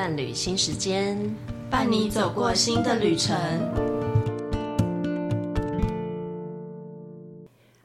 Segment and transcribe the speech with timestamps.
[0.00, 1.18] 伴侣新时间，
[1.68, 3.36] 伴你走过新的旅程。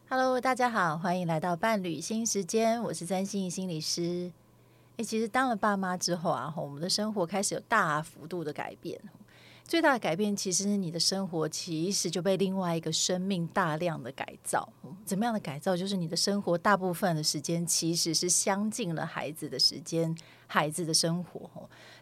[0.08, 4.32] Hello，大家好，欢迎来到伴侣新时间，我是詹心怡心理师。
[4.96, 8.98] 诶，其实当了爸妈之后啊，我们的生活开始有大幅度的改变。
[9.66, 14.70] 最大的改变，其实你的生活其实就被另外一个生命大量的改造。
[15.04, 15.76] 怎么样的改造？
[15.76, 21.50] 就是你的生活大部分的时间其实是相近了孩子的时间，孩子的生活。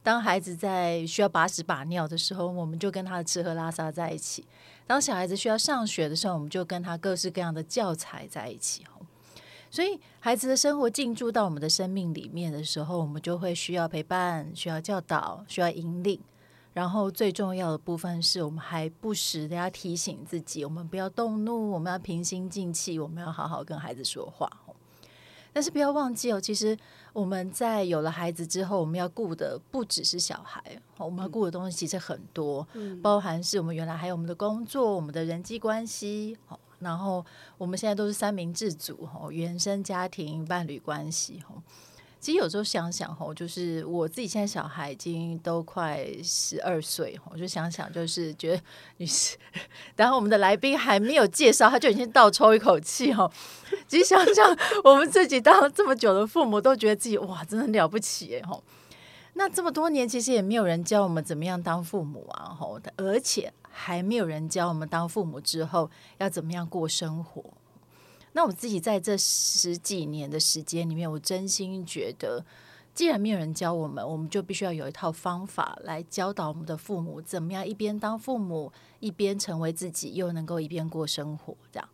[0.04, 4.44] 当孩子在需要把屎把尿的时候，我们就跟他吃喝拉撒在一起；
[4.86, 8.86] 当小孩子需要上学的时候，我们就跟他各式各样的教材在一起。
[9.72, 16.20] 所以，孩子的生活进驻到我们的生命里面的时候，我们就会需要陪伴，需要教导，需要引领。
[16.74, 24.50] 然后最重要的部分是我们还不时的要提醒自己，我们不要动怒，我们要平心静气，我们要好好跟孩子说话。
[25.54, 26.76] 但是不要忘记哦，其实
[27.14, 30.62] 我们在有了孩子之后，我们要顾的不只是小孩，
[30.98, 32.68] 我们要顾的东西其实很多，
[33.02, 36.36] 包含是我们原来还有我们的工作、我们的人际关系，
[36.80, 37.24] 然后
[37.58, 41.42] 我们现在都是三明治组，原生家庭、伴侣关系，
[42.24, 48.64] 其实有时候想想吼，就是我自己现在小孩已经都快十二岁，我就想想，就是觉得
[48.96, 49.36] 你是，
[49.98, 53.30] 然后我们的来宾还没有介绍，他就已经倒抽一口气吼。
[53.90, 58.64] 其实想想，我们自己当了这么久的父母，都觉得自己哇，真的了不起哎吼。
[59.34, 67.44] 那这么多年，其实也没有人教我们怎么样当父母啊吼，而且还没有人教我们当父母之后要怎么样过生活。
[68.34, 72.44] 那我自己在这十几年的时间里面，我真心觉得，
[72.94, 81.88] 既然没有人教我们，我们就必须要有一套方法来教导我们的父母，怎么样一边当父母，一边成为自己，又能够一边过生活，这样。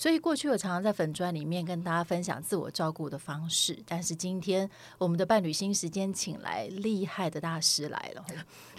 [0.00, 8.24] 所以过去我常常在粉砖里面跟大家分享自我照顾的方式，但是今天我们的伴侣新时间请来厉害的大师来了，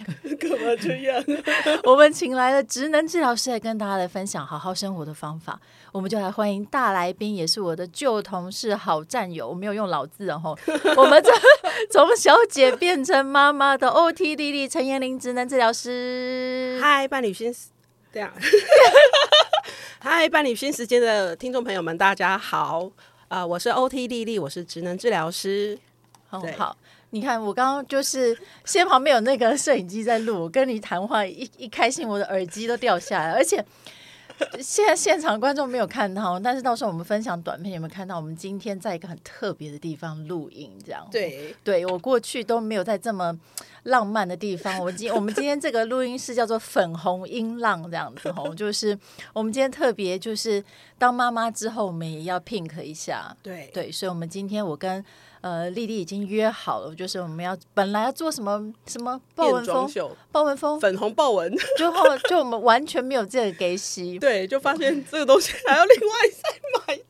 [0.36, 1.24] 干嘛这样？
[1.86, 5.60] 我们请来了职能治疗师来跟大家来分享好好生活的方法，
[5.92, 10.58] 我们就来欢迎大来宾，也是我的旧同事、好战友，我没有用老字哦，
[10.96, 11.30] 我们这
[11.92, 17.54] 从小姐变成妈妈的 OT 丽丽陈妍玲职能治疗师，嗨，伴侣新，
[18.12, 18.30] 这样。
[19.98, 22.90] 嗨，伴侣新时间的听众朋友们，大家好！
[23.28, 25.78] 啊、呃，我是 OT 丽丽，我是职能治疗师。
[26.28, 26.76] 好好，
[27.10, 28.36] 你看我刚刚就是，
[28.66, 33.64] 先旁边有那个摄影机在录，我跟你谈话一一开心，我的耳机都掉下来，而且。
[34.60, 38.16] 现在现场观众没有看到，但是到时候我们分享短片有没有看到？
[38.16, 41.06] 我们今天在一个很特别的地方录音，这样。
[41.10, 43.38] 对，对我过去都没有在这么
[43.84, 44.78] 浪漫的地方。
[44.78, 48.98] 我今我们今天这个录音室叫做粉红音浪这样子吼，就是
[49.32, 50.62] 我们今天特别就是
[50.98, 53.36] 当妈妈之后，我们也要 pink 一下。
[53.42, 55.04] 对对，所以我们今天我跟。
[55.42, 59.90] 呃，丽丽已经约好了，就是我们要本来要做什么什么豹纹风，
[60.30, 67.00] 豹纹风，粉红豹纹，之后就我们完全没有这个给洗， 对，就发现这个东西还要另外再买。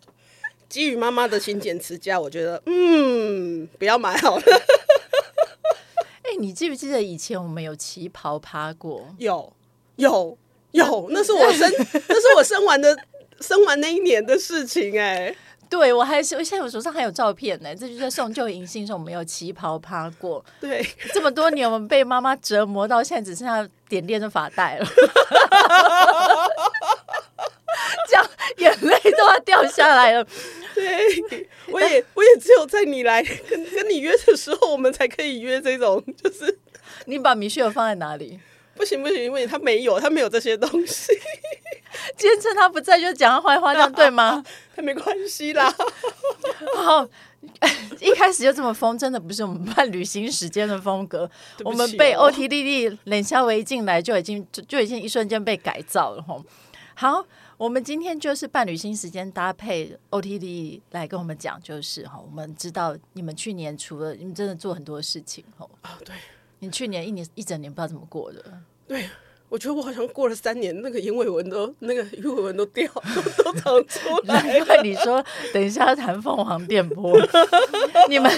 [0.66, 4.42] 基于妈妈的勤俭持家，我觉得嗯，不要买好了。
[6.24, 9.14] 哎、欸，你记不记得以前我们有旗袍趴过？
[9.18, 9.52] 有，
[9.96, 10.38] 有，
[10.70, 11.70] 有，那是我生，
[12.08, 12.96] 那是我生完的，
[13.40, 15.36] 生完那一年的事情、欸，哎。
[15.72, 20.44] 对，我还是我现在我手上还有照片呢，这就是送旧迎新时候，我们有旗袍趴过。
[20.60, 24.86] 对，这么多年我们被妈妈折磨到现在，只剩下点点的发带了，
[28.06, 28.28] 这样
[28.58, 30.22] 眼泪都要掉下来了。
[30.74, 30.86] 对，
[31.68, 36.58] 我也我也只有在你来跟跟你约的时候，我们才可以约这种，就是
[37.06, 38.38] 你把米雪儿放在哪里？
[38.82, 41.12] 不行不行，因为他没有，他没有这些东西。
[42.16, 44.42] 今天趁他不在就讲他坏话，这样对吗？
[44.74, 45.72] 他没关系啦。
[46.76, 47.06] 好，
[48.00, 51.20] 一开始就这么疯，真的不是我们办旅行时间的风格。
[51.20, 51.30] 哦、
[51.66, 56.44] 我们被 OTDD 冷笑为一进来就已经就就已经一瞬间被改造了吼。
[56.94, 57.24] 好，
[57.56, 66.16] 我们今天就是办旅行时间搭配 OT 莉莉来跟我们讲，就是哈，我们知道你们去年除了你们真的做很多事情吼啊，对，
[66.58, 68.44] 你去年一年一整年不知道怎么过的，
[68.92, 69.08] 对。
[69.48, 72.90] 我觉得我好像过了三年，那个眼尾纹都那个鱼尾纹都掉，
[73.44, 74.42] 都，都长出 来。
[74.42, 75.22] 难怪你说
[75.52, 77.14] 等一下要谈凤凰电波。
[78.08, 78.32] 你们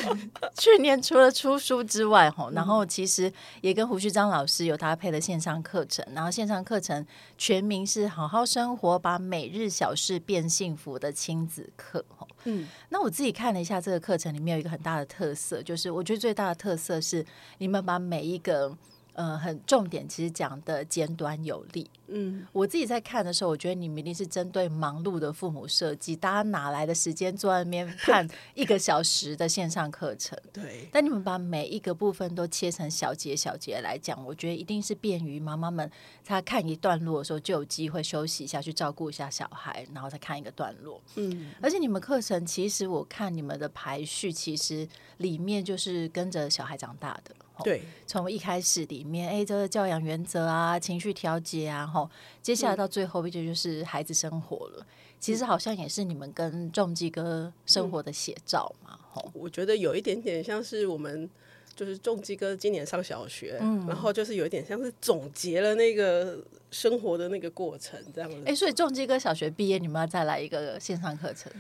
[0.59, 7.07] 去年除了出书之外，吼，然后其实也跟胡旭章老师有搭配的线上课程，然后线上课程
[7.39, 12.27] 全名是“好好生活，把每日小事变幸福”的亲子课，吼。
[12.43, 17.25] 嗯，那我自己看了一下这个课程里面有一个很大的特色，就是我觉得最大的特色是
[17.59, 18.77] 你们把每一个。
[19.15, 21.89] 呃，很重点，其实讲的简短有力。
[22.09, 30.39] 嗯，我自己在看的时候，我觉得你们一定是针对忙碌的父母设计，大家哪来的时间坐在那边 看一个小时的线上课程？
[30.53, 30.89] 对。
[30.93, 35.91] 但你们把每一个部分都切成小节小节来讲，我觉得一定是便于妈妈们，
[36.25, 41.01] 她看一段落的时候就有机会休息一下，去照顾一下小孩，然后再看一个段落。
[41.15, 41.53] 嗯。
[41.63, 44.87] 而且你们课程其实我看你们的排序，其实
[45.19, 47.35] 里面就是跟着小孩长大的。
[47.63, 52.11] 对，从一开始里面，哎，这个教养原则啊，情绪调节啊，吼，
[52.43, 54.87] 接下来到最后，不就就是孩子生活了？
[55.21, 59.31] 其实好像也是你们跟仲基哥生活的写照嘛，吼。
[59.33, 61.31] 我觉得有一点点像是我们，
[61.77, 66.39] 就是重基哥今年上小学，嗯，然后就是有一点像是总结了那个
[66.71, 68.43] 生活的那个过程这样子。
[68.45, 71.51] 哎，所以重基哥小学毕业，你们要再来一个线上课程？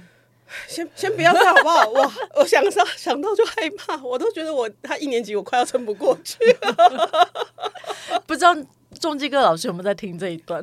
[0.69, 1.87] 先先不要这样好不好？
[1.91, 7.31] 我我想到想到就害怕，我都觉得我他一年级我快要撑不过去了。
[8.26, 8.55] 不知道
[9.00, 10.62] 重基哥老师有没有在听这一段？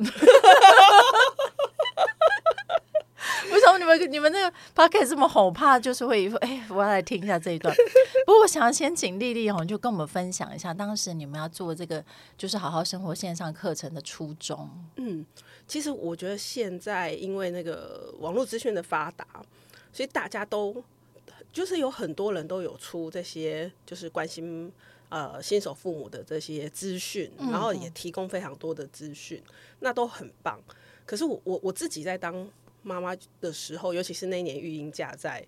[3.52, 5.78] 为什么你们你们那个 podcast 这么吼怕？
[5.78, 7.74] 就是会说，哎，我要来听一下这一段。
[8.24, 12.02] 不过我想要先请丽丽哦，就跟我们分享一下当时你们要做这个
[12.38, 14.70] 就是好好生活线上课程的初衷。
[14.96, 15.26] 嗯，
[15.66, 19.26] 其实我觉得现在因为那个网络资讯的发达。
[19.92, 20.82] 所以大家都
[21.52, 24.72] 就是有很多人都有出这些，就是关心
[25.10, 29.42] 呃新手父母的这些资讯，然后也提供非常多的资讯，
[29.80, 30.58] 那都很棒。
[31.04, 32.48] 可是我我我自己在当
[32.82, 35.46] 妈妈的时候，尤其是那一年育婴假在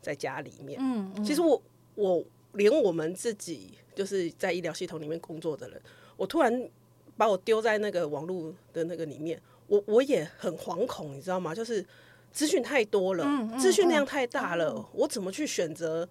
[0.00, 1.60] 在家里面，嗯，其实我
[1.96, 5.82] 我连我们自己就是在医疗系统里面工作的人，
[6.16, 6.70] 我突然
[7.16, 11.52] 把我丢在那个网络的那个里面，我我也很惶恐，你知道吗？
[11.52, 11.84] 就是。
[12.32, 13.26] 资讯太多了，
[13.58, 16.08] 资讯量太大了，我怎么去选择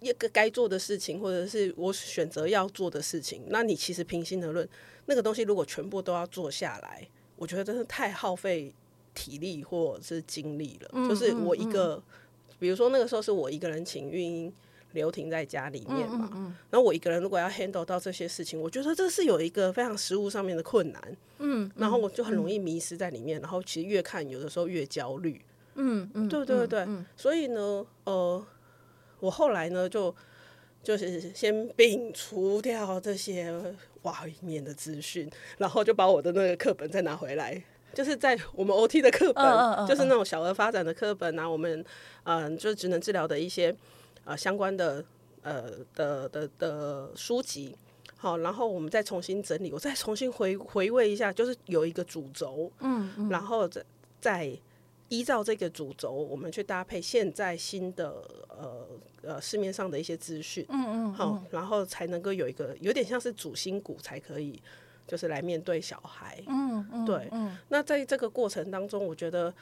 [0.00, 3.42] 一个该做的事情，或者是我选择要做的事情？
[3.48, 4.68] 那你其实平心而论，
[5.06, 7.06] 那个东西如果全部都要做下来，
[7.36, 8.74] 我觉得真的太耗费
[9.14, 10.90] 体力或者是精力了。
[10.92, 12.02] 嗯、就是我一个，
[12.58, 14.52] 比如说那个时候是我一个人请育婴。
[14.92, 21.00] 留停在家里面嘛，嗯嗯嗯、然后我一个人如果要 handle 到这些事情，我觉得这是有一个非常实务上面的困难，
[21.38, 25.40] 嗯，嗯然后我就很容易迷失在里面，嗯、然后其实越看有的时候越焦虑，
[25.76, 28.44] 嗯嗯，对对对，所以呢，呃，
[29.20, 30.12] 我后来呢就
[30.82, 33.54] 就是先摒除掉这些
[34.02, 37.62] 外面的资讯，然后就把我的那个课本再拿回来，
[37.94, 41.84] 就是在我们 OT 的课本，就是那种小额发展的课本啊，我们
[42.24, 43.72] 嗯、呃，就是职能治疗的一些。
[44.30, 45.04] 啊，相关的
[45.42, 47.76] 呃的的的书籍，
[48.16, 53.84] 好，然后我们再重新整理，我再重新回回味一下，就是有一个主轴，嗯，嗯，然后再
[54.20, 54.58] 再
[55.08, 58.86] 依照这个主轴，我们去搭配现在新的呃
[59.22, 64.62] 呃市面上的一些资讯，嗯，嗯嗯，好，然后才能够有一个有点像是主心骨，才可以
[65.08, 69.52] 就是来面对小孩，嗯嗯，对，嗯，那在这个过程当中，我觉得，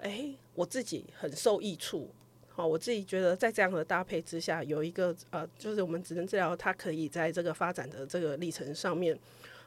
[0.00, 2.08] 哎，我自己很受益处。
[2.56, 9.18] 好，我自己觉得在这样的搭配之下，有一个呃，就是我们职能治疗，它可以在这个发展的这个历程上面，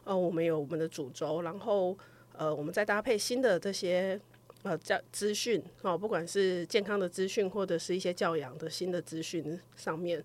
[0.05, 1.97] 呃，我们有我们的主轴，然后
[2.31, 4.17] 呃，我们再搭配新的这些
[4.63, 10.23] 呃教资讯，哦，不管是健康的资讯或者是一些教养的新的资讯上面，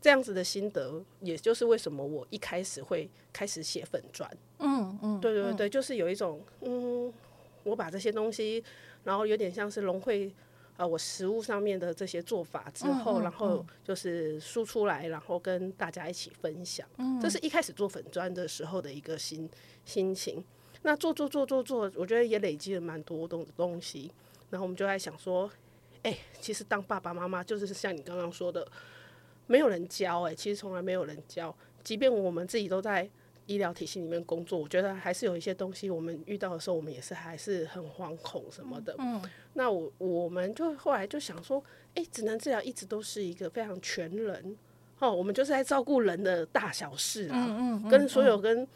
[0.00, 4.30] 这样子的心得，也就是为什么我一开始会开始写粉砖，
[4.60, 7.12] 嗯嗯，对对对，就是有一种嗯，
[7.62, 8.64] 我把这些东西，
[9.02, 10.32] 然后有点像是融汇。
[10.76, 16.86] 呃，我食物上面的这些做法之后，嗯嗯、然后就是输出来，然后跟大家一起分享。
[16.98, 19.48] 嗯、这是一开始做粉砖的时候的一个心
[19.84, 20.44] 心情。
[20.82, 24.10] 那做做做做做，我觉得也累积了蛮多东东西。
[24.50, 25.50] 然后我们就在想说，
[26.02, 28.66] 哎、欸，其实当爸爸妈妈就是像你刚刚说的，
[29.46, 31.54] 没有人教、欸，哎，其实从来没有人教。
[31.82, 33.08] 即便我们自己都在
[33.46, 38.94] 医疗体系里面工作，我觉得还是有一些东西，我们遇到的时候，我们也是还是很惶恐什么的。
[38.98, 39.20] 嗯，
[39.52, 41.62] 那我我们就后来就想说，
[41.94, 44.56] 哎、欸，职能治疗一直都是一个非常全人，
[44.98, 48.66] 哦，我们就是在照顾人的大小事啊，嗯嗯嗯、跟所有跟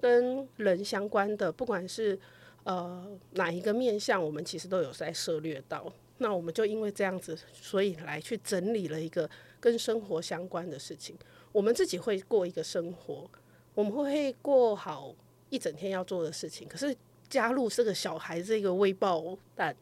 [0.00, 2.18] 跟人相关的，不管是
[2.64, 5.92] 呃哪一个面向，我们其实都有在涉猎到。
[6.18, 11.16] 那我们就因为这样子，所以来去整理了一个跟生活相关的事情，
[11.50, 13.28] 我们自己会过一个生活。
[13.74, 15.14] 我们会过好
[15.48, 16.94] 一整天要做的事情，可是
[17.28, 19.74] 加入这个小孩这个未爆弹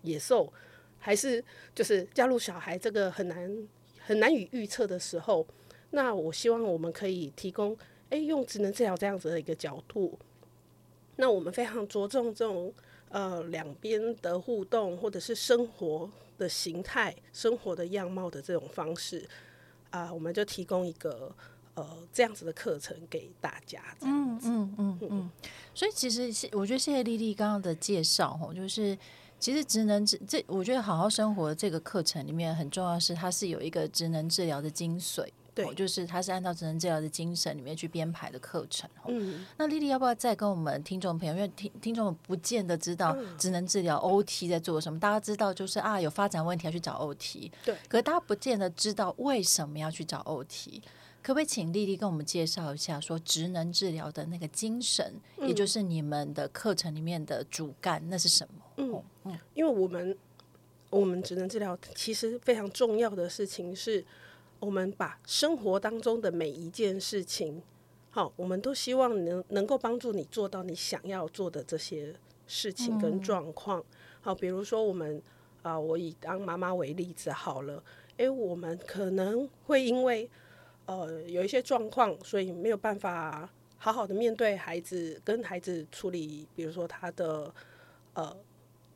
[0.00, 0.50] 野兽，
[0.98, 5.46] 还是就是加入小孩这个很难很难以预测的时候，
[5.90, 7.76] 那我希望我们可以提供，
[8.08, 10.18] 诶，用职能治疗这样子的一个角度，
[11.16, 12.72] 那我们非常着重这种
[13.10, 19.28] 呃两边的互动，或者是生活的形态、生活的样貌的这种方式
[19.90, 21.36] 啊，我们就提供一个。
[21.76, 23.80] 呃这样子的课程给大家。
[24.02, 25.30] 嗯嗯嗯嗯。
[25.72, 28.98] 所以其实我觉得谢谢丽丽刚刚的介绍哦，就是。
[29.38, 38.88] 其实职能治这，我觉得好好生活这个课程里面很重要的是，它是有一个职能治疗的精髓，对，就是它是按照职能治疗的精神里面去编排的课程。
[39.06, 50.80] 嗯，那丽丽要不要再跟我们听众朋友，因为听听众们不见得知道职能治疗 OT 在做什么，大家知道就是啊有发展问题要去找 OT，对，可是大家不见得知道为什么要去找 OT。
[51.26, 58.62] 可不可以请丽丽跟我们介绍一下，说职能治疗的那个精神，嗯、也就是你们的课程里面的主干，那是什么？
[58.76, 60.16] 嗯嗯，因为我们
[60.88, 64.04] 我们职能治疗其实非常重要的事情是，
[64.60, 67.60] 我们把生活当中的每一件事情，
[68.10, 72.14] 好，我们都希望能能够帮助你做到你想要做的这些
[72.46, 73.84] 事情跟状况。
[74.20, 75.20] 好，比如说我们
[75.62, 77.82] 啊，我以当妈妈为例子好了，
[78.18, 80.30] 诶，我们可能会因为
[80.86, 87.52] 呃，有一些状况，所以没有办法好好的面对孩子，跟孩子处理，比如说他的
[88.14, 88.36] 呃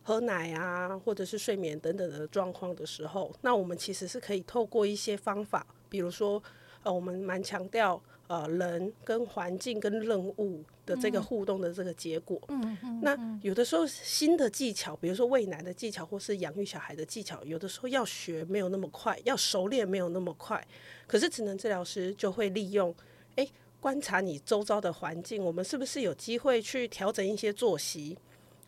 [0.02, 6.42] 喝奶啊，或者是睡眠等等的状况的时候，那我们其实是可以透过一些方法，比如说
[6.82, 8.00] 呃，我们蛮强调。
[8.30, 20.64] 呃，人跟环境跟任务的这个互动的这个结果，嗯嗯，那有的时候新的技巧，比如说喂奶的技巧，或是养育小孩的技巧，有的时候要学没有那么快，要熟练没有那么快。
[21.08, 22.94] 可是职能治疗师就会利用，
[23.34, 23.44] 哎，
[23.80, 28.16] 观察你周遭的环境，我们是不是有机会去调整一些作息？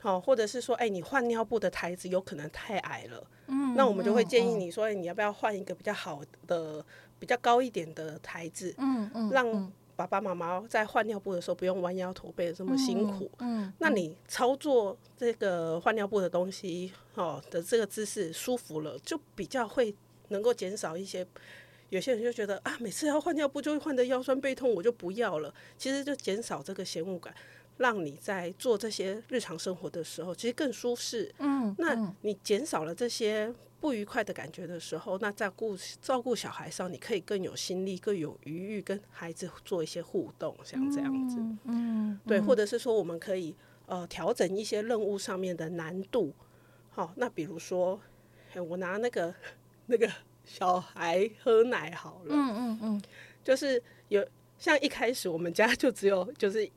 [0.03, 6.85] 好，或者是说，哎，你换尿布的台子有可能太矮了，嗯，那我们就会建议你说，哎你要不要换一个比较好的？
[7.21, 19.95] 比较高一点的台子，嗯嗯，让爸爸妈妈在换尿布的时候不用弯腰驼背的这么辛苦，嗯，嗯，那你操作这个换尿布的东西，哦的这个姿势舒服了，就比较会
[20.31, 21.25] 能够减少一些。
[21.91, 25.55] 有些人就觉得啊，每次要换尿布就会换得腰酸背痛，我就不要了。
[25.77, 27.33] 其实就减少这个嫌恶感。
[27.79, 31.35] 让你在做这些日常生活的时候，其实更舒适。
[31.39, 41.37] 嗯，那你减少了这些不愉快的感觉的时候，那在顾照顾小孩上，你可以更有心力、更有余裕跟孩子做一些互动，像这样子。
[41.39, 43.55] 嗯，嗯对，或者是说，我们可以
[43.87, 46.33] 呃调整一些任务上面的难度。
[46.91, 47.99] 好，那比如说，
[48.69, 49.35] 我拿那个
[49.87, 50.09] 那个
[50.45, 52.29] 小孩喝奶好了。
[52.29, 53.03] 嗯嗯嗯，
[53.43, 54.25] 就是有
[54.59, 56.71] 像一开始我们家就只有就是。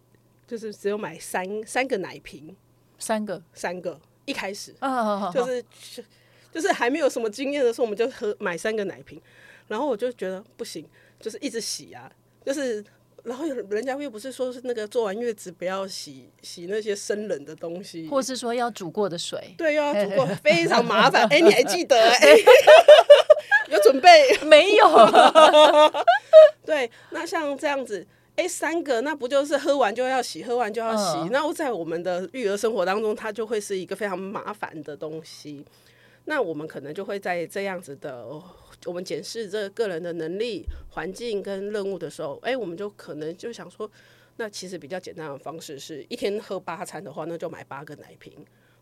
[0.48, 2.56] 就是只有买三三个奶瓶，
[3.00, 5.64] 三个三个一开始，oh, 就是
[6.52, 9.22] 就是还没有什么经验的时候，我们就喝买三个奶瓶，
[9.68, 10.88] 然后我就觉得不行，
[11.20, 12.12] 就是一直洗啊，
[12.46, 12.84] 就是
[13.24, 21.24] 然后人家又不是说是那个做完月子不要洗洗那些生冷的东西，或是说要煮过的水，对，又要煮过， 非常麻烦。
[21.24, 21.96] 哎、欸，你还记得？
[21.98, 22.44] 哎、欸，
[23.74, 24.86] 有准备没有？
[26.64, 28.06] 对，那像这样子。
[28.36, 31.30] 哎，三个那不就是喝完就要洗，喝完就要洗？
[31.32, 31.54] 那、uh.
[31.54, 35.66] 在我们的育儿生活当中，它就会是一个非常麻烦的东西。
[36.26, 38.28] 那我们可能就会在这样子的，
[38.86, 43.90] 我们检视这个人的能力、环境跟任务的时候，哎，我们就可能就想说，
[44.36, 48.34] 那其实比较简单的方式是一天喝八餐的话，那就买八个奶瓶，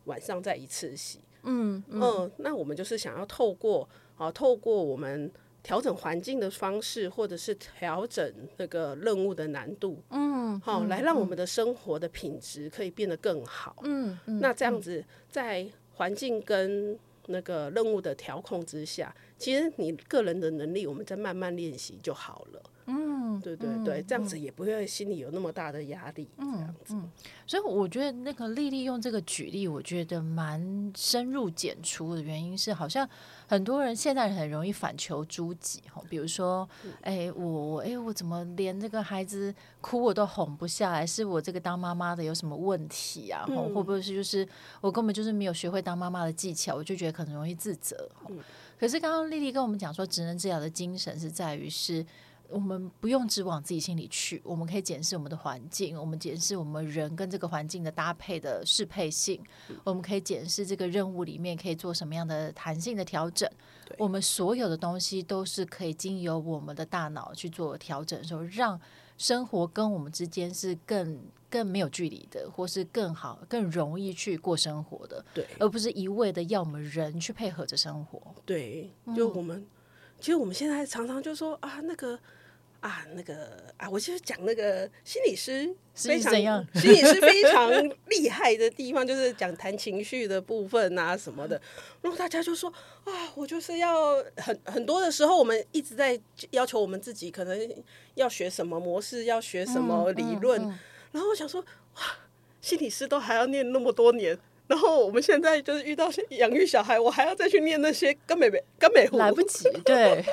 [0.05, 1.19] 晚上再一次洗。
[1.43, 5.31] 嗯嗯，嗯，那我们就是想要透过啊，透过我们。
[5.63, 13.77] 调整环境的方式，或者是调整那个任务的难度，嗯，好、哦，来让我们的生活的品质可以变得更好。
[13.83, 22.61] 嗯，嗯，那这样子在环境跟那个任务的调控之下，其实你个人的能力，我们再慢慢练习就好了。
[22.85, 26.27] 嗯，对对对，嗯、这样子也不会心里有那么大的压力。
[26.37, 26.95] 这样子、
[27.47, 33.09] 所以我觉得那个丽丽用这个举例，我觉得蛮深入简出的原因是，好像
[33.53, 36.67] 很多人现在很容易反求诸己哈，比如说，
[37.01, 41.05] 哎，我我哎，我怎么连这个孩子哭我都哄不下来？
[41.05, 43.45] 是我这个当妈妈的有什么问题啊？
[43.47, 44.47] 嗯、会不会是就是
[44.81, 46.73] 我根本就是没有学会当妈妈的技巧？
[46.73, 48.09] 我就觉得可能容易自责。
[48.27, 48.39] 嗯、
[48.79, 52.03] 可是刚刚丽丽跟我们讲说，职能治疗的精神是在于是。
[52.53, 63.49] 我们不用只往自己心里去，我们可以检视我们的环境，我们检视我们人跟这个环境的搭配的适配性，嗯、我们可以检视这个任务里面可以做什么样的弹性的调整。
[63.97, 68.79] 我们所有的东西都是可以经由我们的大脑去做调整的时候，让
[69.17, 71.19] 生活跟我们之间是更
[71.49, 75.25] 更没有距离的，或是更好、更容易去过生活的。
[75.33, 78.21] 对，而不是一味的要我们人去配合着生活。
[78.45, 79.59] 对，就我们。
[79.59, 79.67] 嗯
[80.19, 82.17] 其实我们现在常常就说啊，那个
[82.83, 83.33] 啊，那个
[83.77, 86.33] 啊，我就是讲那个心理师非常？
[86.75, 87.71] 心理师非常
[88.09, 91.59] 厉害的地方，就是讲谈情绪的部分啊什么的。
[92.01, 92.69] 然后大家就说
[93.05, 96.19] 啊，我就是要很很多的时候，我们一直在
[96.51, 97.83] 要求我们自己，可能
[98.15, 100.61] 要学什么模式，要学什么理论。
[100.61, 100.79] 嗯嗯嗯、
[101.13, 101.61] 然后我想说，
[101.95, 102.01] 哇，
[102.59, 104.37] 心理师都还要念那么多年，
[104.67, 110.21] 然后我们现在就是遇到养育小孩，我还要再去念那些根本没根本来不及，对。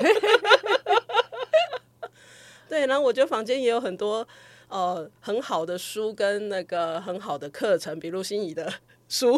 [2.71, 4.25] 对，然后我觉得房间也有很多
[4.69, 8.73] 呃很好的书跟那个很好的课程，比如心仪的
[9.09, 9.37] 书，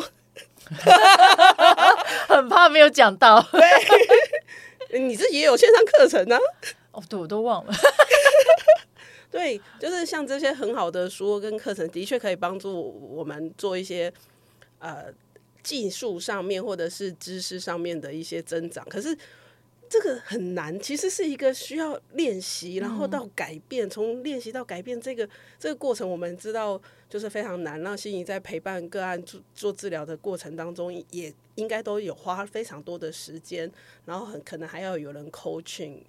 [2.30, 3.42] 很怕没有讲到。
[3.52, 6.38] 对， 你自己也有线上课程呢？
[6.92, 7.74] 哦，对，我都忘了。
[9.32, 14.14] 对，就是像这些很好的书跟课程，的确可以帮助我们做一些
[14.78, 15.06] 呃
[15.64, 18.86] 技术上面或者是知识上面的一些增长。
[18.88, 19.18] 可是。
[19.94, 27.80] 这个很难，其实是一个需要练习，然后到改变，从练习到改变这个这个过程，我们知道就是非常难。
[27.84, 33.72] 让心仪在陪伴个案做做治疗的过程当中，也应该都有花非常多的时间，
[34.06, 36.00] 然后很可能还要有人 coaching，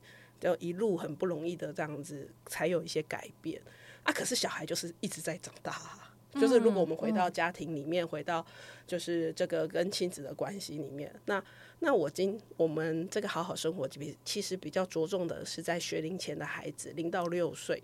[0.41, 3.61] 就一路很不容易的这样子，才有一些改变
[4.03, 4.11] 啊。
[4.11, 6.04] 可是小孩就是一直在长大。
[6.35, 8.45] 就是如果我们回到家庭里面，回到
[8.87, 11.43] 就是这个跟亲子的关系里面，那
[11.81, 17.83] 那我今我们这个好好生活这边其实比较着重的是在学龄前的孩子，零到六岁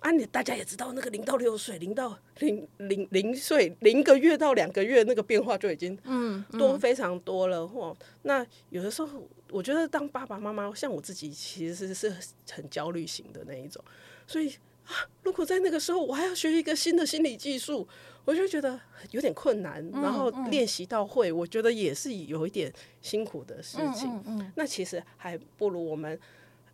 [0.00, 7.96] 啊，你大家也知道那个零到六岁，零到零零零岁零个月到两个月那个变化就已经嗯多非常多了嚯、嗯嗯。
[8.22, 12.14] 那有的时候我觉得当爸爸妈妈，像我自己其实是是
[12.50, 13.82] 很焦虑型的那一种，
[14.26, 14.52] 所以。
[14.86, 14.94] 啊！
[15.22, 17.86] 如果在那个时候我还要学一个新的心理技术，
[18.24, 19.84] 我就觉得有点困难。
[19.92, 24.08] 嗯、然后练习到会、嗯，我觉得也是有一点辛苦的事情。
[24.08, 26.18] 嗯嗯嗯、那其实还不如我们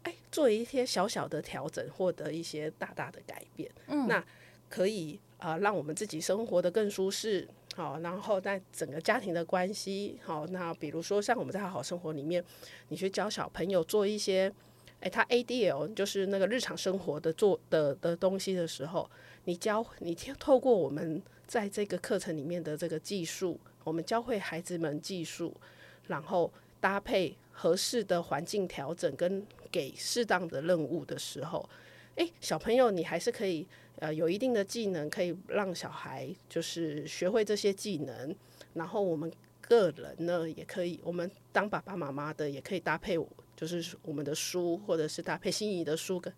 [0.02, 3.70] 哎做一些小小的调整，获得一些大大的改变。
[3.86, 4.22] 嗯、那
[4.68, 7.48] 可以啊、呃，让我们自己生活的更舒适。
[7.74, 12.44] 好，然后在整个家庭的关系，好，那比如说像我们在好好生活里面，
[12.88, 14.52] 你去教小朋友做一些。
[15.02, 19.10] 诶，他 ADL 就是那个日常生活的做的的东西的时候，
[19.44, 25.52] 你教你透过我们在这个课程里面的这个技术，我们教会孩子们技术，
[26.06, 31.68] 然后搭配合适的环境调整跟给适当的任务的时候，
[32.14, 33.66] 诶，小朋友你还是可以
[33.98, 38.32] 呃有一定的技能，可以让小孩就是学会这些技能，
[38.74, 39.28] 然后我们
[39.60, 43.18] 个人呢也可以，我们当爸爸妈妈的也可以搭配。
[43.62, 46.34] 就是我们的书，或者是搭配心仪的书跟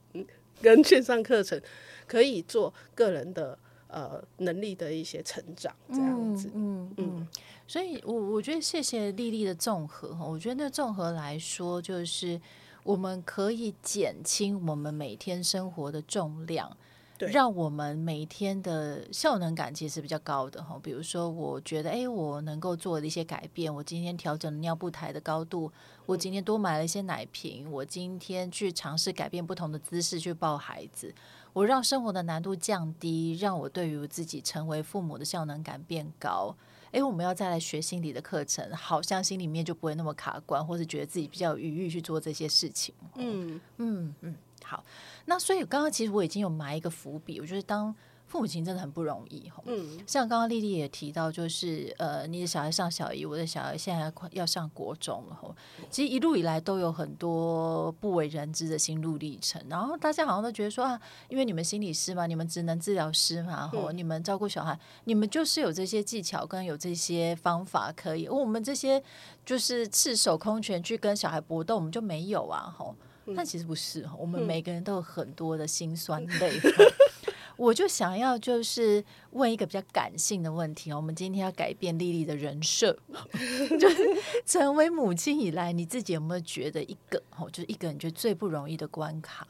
[0.60, 1.58] 跟线上课程，
[2.06, 3.58] 可以做个人的
[3.88, 6.50] 呃能力的一些成长，这样子。
[6.54, 7.28] 嗯嗯，嗯，
[7.66, 12.38] 所以我我觉得谢谢丽丽的综合哈，我觉得那综合来说，就是
[12.82, 16.76] 我们可以减轻我们每天生活的重量。
[17.18, 20.78] 让我们每天的效能感其实是比较高的哈。
[20.82, 25.70] 比如说，我觉得，哎，我能够做的一些改变，我今天调整了尿布台的高度，
[26.06, 31.14] 我今天多买了一些奶瓶，我今天去尝试改变不同的姿势去抱孩子，
[31.52, 36.56] 我让生活的难度降低，让我对于自己成为父母的效能感变高。
[36.90, 42.94] 哎，我们要再来学心理的课程，好像心里面就不会那么卡关，或是觉得自己比较有余裕去做这些事情。
[43.16, 44.82] 嗯嗯嗯，好。
[45.26, 47.94] 那所以刚刚其实我已经有埋一个伏笔，我觉得当
[48.26, 49.50] 父母亲真的很不容易。
[49.64, 55.56] 嗯，像刚刚丽丽也提到，就是呃，你的小孩上小一，我的小孩现在快要上国中了。
[55.88, 69.00] 其实一路以来都有很多不为人知的心路历程，然后大家好像都觉得说啊，因为你们心理师嘛，你们职能治疗师嘛，吼，你们照顾小孩，你们就是有这些技巧跟有这些方法可以，我们这些
[69.46, 72.96] 就是赤手空拳去跟小孩搏斗，我们就没有啊，吼。
[73.36, 76.52] 但其实不是，我们每个人都有很多的辛酸泪。
[77.56, 82.98] 我就想要就是问一个比较感性的问题，我们今天要改变丽丽的人设，
[83.78, 84.04] 就是
[84.44, 89.46] 成为母亲以来，你自己有没有觉得一个哦，就是一个人觉得最不容易的关卡？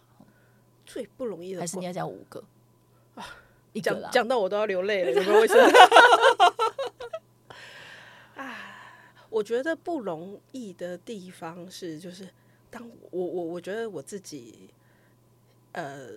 [0.84, 2.44] 最不容易的，还是你要讲五个
[3.14, 3.24] 啊？
[3.72, 5.62] 一个讲讲到我都要流泪了， 有没有为什么？
[8.36, 8.54] 啊，
[9.30, 12.28] 我觉得不容易的地方是就是。
[12.74, 14.68] 当我我我觉得我自己，
[15.70, 16.08] 呃，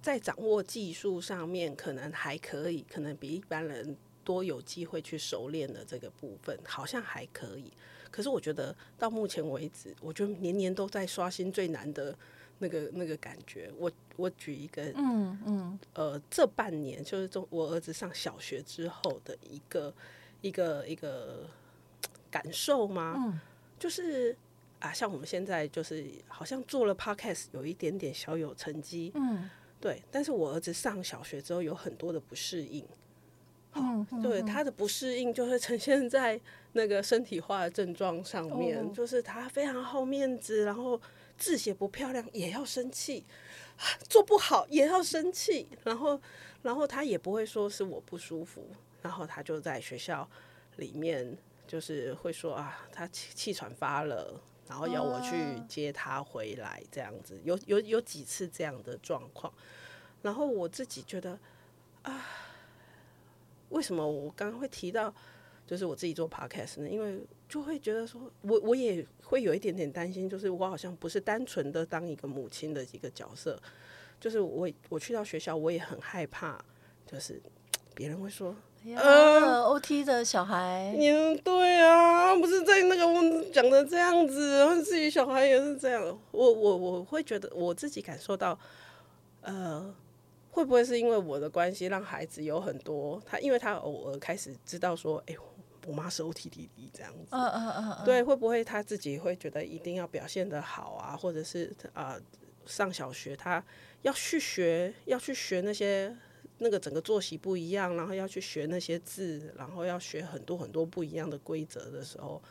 [0.00, 7.70] 在掌握技术上面可能还可以，可能比一般人多有机会去熟练的这个部分，好像还可以。
[8.10, 12.16] 可是我觉得到目前为止，我觉得年年都在刷新最难的
[12.58, 13.70] 那个那个感觉。
[13.76, 19.92] 我我举一个，嗯嗯，呃，这半年就是中我儿子上小学之后的一个
[20.40, 21.46] 一个一个
[22.30, 23.14] 感受吗？
[23.18, 23.38] 嗯，
[23.78, 24.34] 就是。
[24.84, 29.48] 啊，像我们现在就是好像做了 podcast，有一点点小有成绩，嗯，
[29.80, 30.02] 对。
[30.10, 32.86] 但是我儿子上小学之后有很多的不适应，
[33.72, 36.38] 嗯，对，他的不适应就会呈现在
[36.74, 41.00] 那个身体化的症状上面，哦、就是他非常好面子，然后
[41.38, 43.24] 字写不漂亮也要生气，
[44.10, 46.20] 做不好也要生气，然后
[46.60, 48.66] 然后他也不会说是我不舒服，
[49.00, 50.28] 然后他就在学校
[50.76, 51.34] 里面
[51.66, 54.38] 就是会说啊，他气气喘发了。
[54.68, 59.52] 然后要我去接他回来，这样子有有有几次这样的状况，
[60.22, 61.38] 然后我自己觉得
[62.02, 62.26] 啊，
[63.68, 65.14] 为什么我刚刚会提到
[65.66, 66.88] 就是我自己做 podcast 呢？
[66.88, 73.60] 因为就会觉得说我我也会有一点点担心，就是我好像不是单纯的当一个母亲的一个角色，
[74.18, 76.62] 就是我我去到学校，我也很害怕，
[77.06, 77.40] 就是
[77.94, 78.54] 别人会说。
[78.96, 86.02] 呃，OT 的小孩，你对啊，不是在那个我讲的这样子，然后自己小孩也是这样。
[86.32, 88.58] 我我我会觉得我自己感受到，
[89.40, 89.94] 呃，
[90.50, 95.38] 会不会是因为我的关系，让孩子有很多他，因为他偶尔开始知道说，哎、欸，
[95.86, 102.20] 我妈是 O T D D 这样子，嗯嗯嗯，对，会不会他自己会觉得一定要表现的好啊，或者是啊、呃，
[102.66, 103.64] 上小学他
[104.02, 106.14] 要去学，要去学那些。
[106.64, 112.42] 那个整个作息不一样，然后要去学那些字，然后要学很多很多不一样的规则的时候，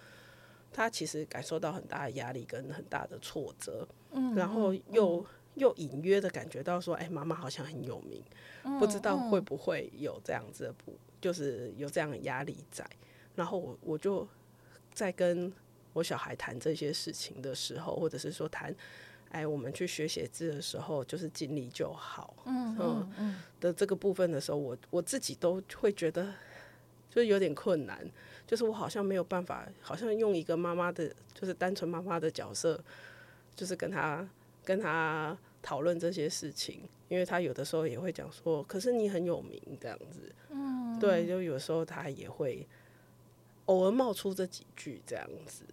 [0.72, 8.24] 他其实感受到很大的压力跟很大的挫折，嗯，然后又、嗯、又隐约的感觉到说，哎，妈妈好像很有名，
[8.64, 12.88] 嗯、不知道会不会有这样子的不，就是有这样的压力在。
[13.34, 14.28] 然后我我就
[14.94, 15.52] 在跟
[15.94, 18.76] 我小孩谈这些事情的时候，或者是说谈。
[19.34, 22.34] 哎，我们去学写字的时候，就是尽力就好。
[22.46, 26.24] 嗯嗯嗯的这个部分的时候，我我自己都会觉得，
[27.10, 28.10] 就是有点困难。
[28.46, 32.80] 就是我好像没有办法，好像用一个妈妈的，就是单纯妈妈的角色，
[33.56, 34.28] 就是跟他
[34.64, 36.82] 跟他讨论这些事情。
[37.10, 40.34] 因为他有的时候也会讲说，可是你很有名这样子。
[40.50, 42.68] 嗯，对，就有时候他也会
[43.66, 45.64] 偶尔冒出这几句这样子。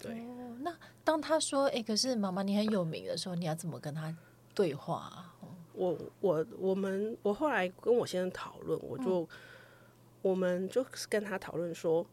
[0.00, 4.16] 对，哦，那当他说“哎、欸，可是妈妈你很有名”的时候，你要怎么跟他
[4.54, 5.34] 对话啊？
[5.72, 9.28] 我我我们我后来跟我先生讨论，我就、嗯、
[10.22, 12.04] 我们就跟他讨论说，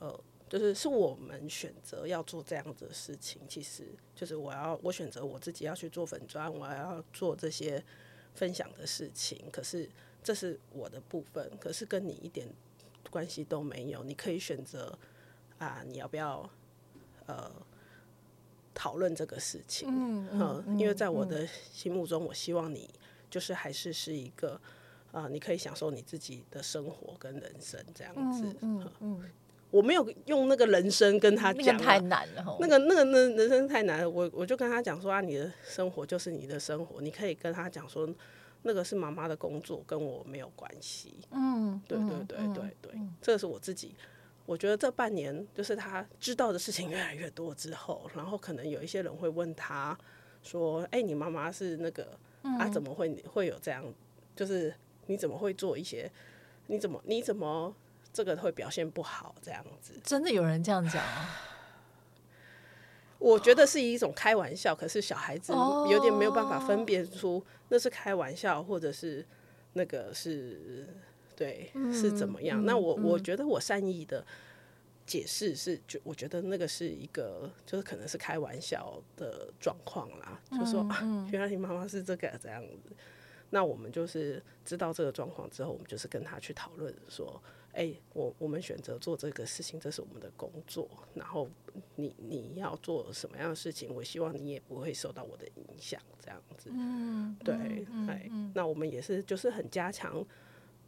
[0.00, 7.82] 呃，就是是我们选择要做这样子的事情，其实就是我要我选择我自己要去做粉砖，我要做这些
[8.34, 9.88] 分享的事情，可是
[10.22, 12.48] 这是我的部分，可是跟你一点
[13.10, 14.98] 关系都没有，你可以选择
[15.58, 16.48] 啊，你要不要？
[17.26, 17.50] 呃，
[18.74, 19.88] 讨论这个事情，
[20.32, 22.88] 嗯，因为在我的心目中，我希望你
[23.30, 24.60] 就是还是是一个，
[25.12, 29.22] 啊、呃，你可以享受你自己的生活跟人生这样子，嗯
[29.70, 38.06] 我没有用那个人生跟他讲，太难了，那个那个那人生太难了，我我就跟他讲说啊，你的生活就是你的生活，你可以跟他讲说，
[38.64, 43.94] 那个是妈妈的工作，跟我没有关系，嗯，对对对对对，对，这个是我自己。
[44.44, 49.96] 我觉得这半年就是他知道的事情越来越多之后，然后可能有一些人会问他
[50.42, 52.68] 说：“哎，你妈妈是那个啊？
[52.68, 53.84] 怎么会会有这样？
[54.34, 54.74] 就是
[55.06, 56.10] 你怎么会做一些？
[56.66, 57.72] 你怎么你怎么
[58.12, 59.34] 这个会表现不好？
[59.40, 61.02] 这样子？”真的有人这样讲？
[63.18, 65.52] 我觉得是一种开玩笑，可是小孩子
[65.88, 69.24] 有点没有办法分辨出那是开玩笑，或者是
[69.74, 70.88] 那个是。
[71.42, 72.62] 对，是怎么样？
[72.62, 74.24] 嗯、那我、嗯、我觉得我善意的
[75.04, 80.40] 解释是，就我觉得那个是一个，就是可能是开玩笑的状况啦。
[80.52, 82.94] 嗯、就说啊，原来你妈妈是这个这样子。
[83.50, 90.88] 那我们就是知道这个状况之后，我们就是跟他去讨论说，哎、欸，我我们选择做这个事情，这是我们的工作。
[91.14, 91.48] 然后
[91.96, 96.70] 你你要做什么样的事情，我希望你也不会受到我的影响，这样子。
[96.72, 97.54] 嗯，对，
[98.08, 100.24] 哎、嗯嗯，那我们也是就是很加强。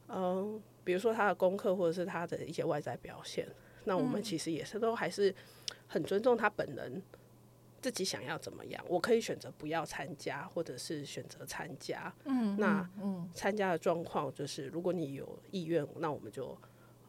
[0.08, 3.48] 嗯，比如说他的功课或者是他的一些外在表现，
[3.84, 5.34] 那我们其实也是都还是
[5.86, 7.02] 很尊重他本人
[7.80, 8.84] 自己想要怎么样。
[8.88, 12.12] 我可以选择不要参加，或者是选择参加。
[12.24, 16.56] 嗯，那嗯，参加的状况就是，如果你有意愿，那我们就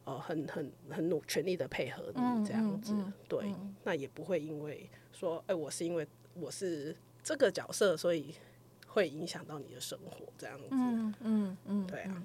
[0.04, 2.94] 呃很很很努全力的配合你这样子。
[3.28, 3.54] 对，
[3.84, 8.34] 那也不会因为说，哎，我是因为我是这个角色，所以
[8.86, 10.66] 会影响到你的生活这样子。
[10.72, 12.22] 嗯嗯嗯，对啊。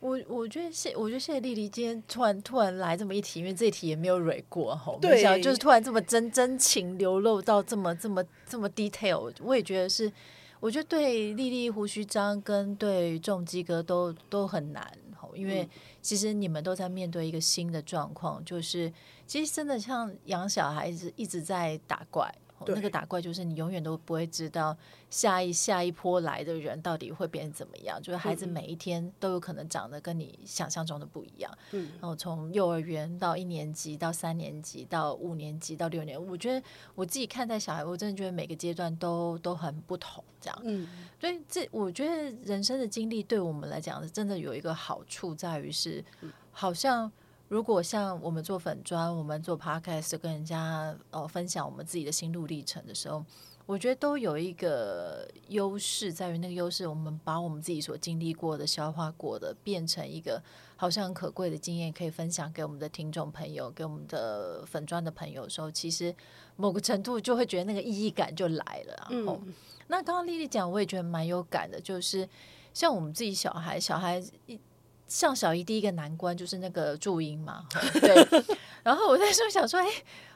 [0.00, 10.12] 我我觉得谢，我觉得谢谢丽丽今天突然突然来这么一题，因为这一题也没有蕊过哈，对，就是突然这么真真情流露到这么这么这么 detail，我也觉得是，
[10.60, 14.82] 我觉得对丽丽胡须张跟对重基哥都都很难
[15.16, 15.68] 哈，因为
[16.00, 18.92] 其实你们都在面对一个新的状况，就是
[19.26, 22.32] 其实真的像养小孩子一直在打怪。
[22.66, 24.76] 那个打怪就是你永远都不会知道
[25.10, 31.50] 下一下一波来的人到底会变成怎么样，就是孩子每一天都有可能长得跟你想象中的不一样。
[31.72, 40.60] 嗯，然后从幼儿园到一年级到三年级到五年级到六年，我觉得我自己看待小孩，我真的觉得每个阶段都都很不同，这样。
[40.64, 40.86] 嗯，
[41.20, 46.04] 所以这我觉得人生的经历对我们来讲，真的有一个好处在于是，
[46.52, 47.10] 好像。
[47.48, 53.24] 如果像我们做粉砖，我们做 podcast 跟人家呃分享我们自己的心路历程的时候，
[53.64, 60.42] 我觉得都有一个优势，在于那个优势，我们把我们自己所经历过的、消化过的，变成一个
[60.76, 66.14] 好像很可贵的经验，可以分享给我们的听众朋友、给我们的粉砖的朋友的时候，其实
[66.56, 69.08] 某个程度就会觉得那个意义感就来了。
[69.10, 69.54] 然后，嗯、
[69.86, 72.28] 那刚刚丽丽讲，我也觉得蛮有感的，就是
[72.74, 74.60] 像我们自己小孩，小孩一。
[75.08, 77.66] 像小姨第一个难关就是那个注音嘛，
[78.00, 78.44] 对。
[78.82, 79.86] 然后我那时候想说，哎，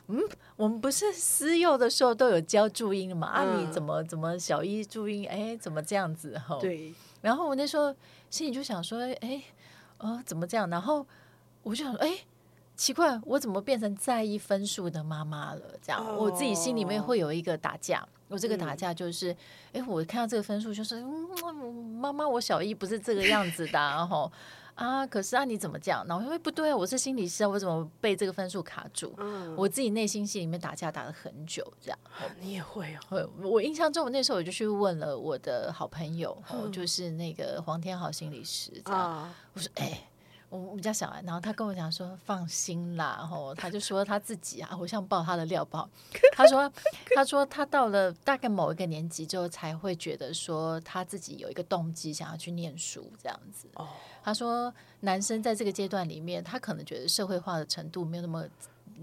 [0.08, 0.20] 嗯，
[0.56, 3.28] 我们不是私幼的时候都有教注音的嘛？
[3.28, 5.28] 啊，你怎么怎么小一注音？
[5.28, 6.38] 哎，怎么这样子？
[6.38, 6.92] 哈，对。
[7.20, 7.94] 然后我那时候
[8.30, 9.42] 心里就想说，哎，
[9.98, 10.68] 呃，怎么这样？
[10.68, 11.06] 然后
[11.62, 12.18] 我就想说，哎，
[12.74, 15.62] 奇怪，我怎么变成在意分数的妈妈了？
[15.80, 18.06] 这样，我自己心里面会有一个打架。
[18.28, 19.30] 我这个打架就是，
[19.72, 24.30] 哎、嗯，我看到这个分数就是，嗯，妈妈，我小一不是这个样子的，然后。
[24.74, 26.06] 啊，可是啊，你怎么讲？
[26.06, 29.12] 然后我说不对啊，我是心理师啊，我怎么被这个分数卡住？
[29.18, 31.98] 嗯，我自己内心戏里面打架打了很久，这样。
[32.40, 32.98] 你也会哦？
[33.08, 33.28] 会。
[33.48, 39.00] 我印象中，我那时候我就去问了我的好朋友，嗯、就是那个黄天豪心理师，这样。
[39.00, 40.08] 啊、我说，哎。
[40.52, 45.88] 我我们家小孩，然后他跟我讲说放心啦，然后他就说他自己啊，我像爆他的料爆。
[46.32, 46.70] 他说
[47.16, 53.66] 他说他到了大概某一个年级之后，才会觉得说他自己有一个动机想要去念书这样子。
[53.76, 53.88] 哦，
[54.22, 58.44] 他说男生在这个阶段里面，他可能觉得社会化的程度没有那么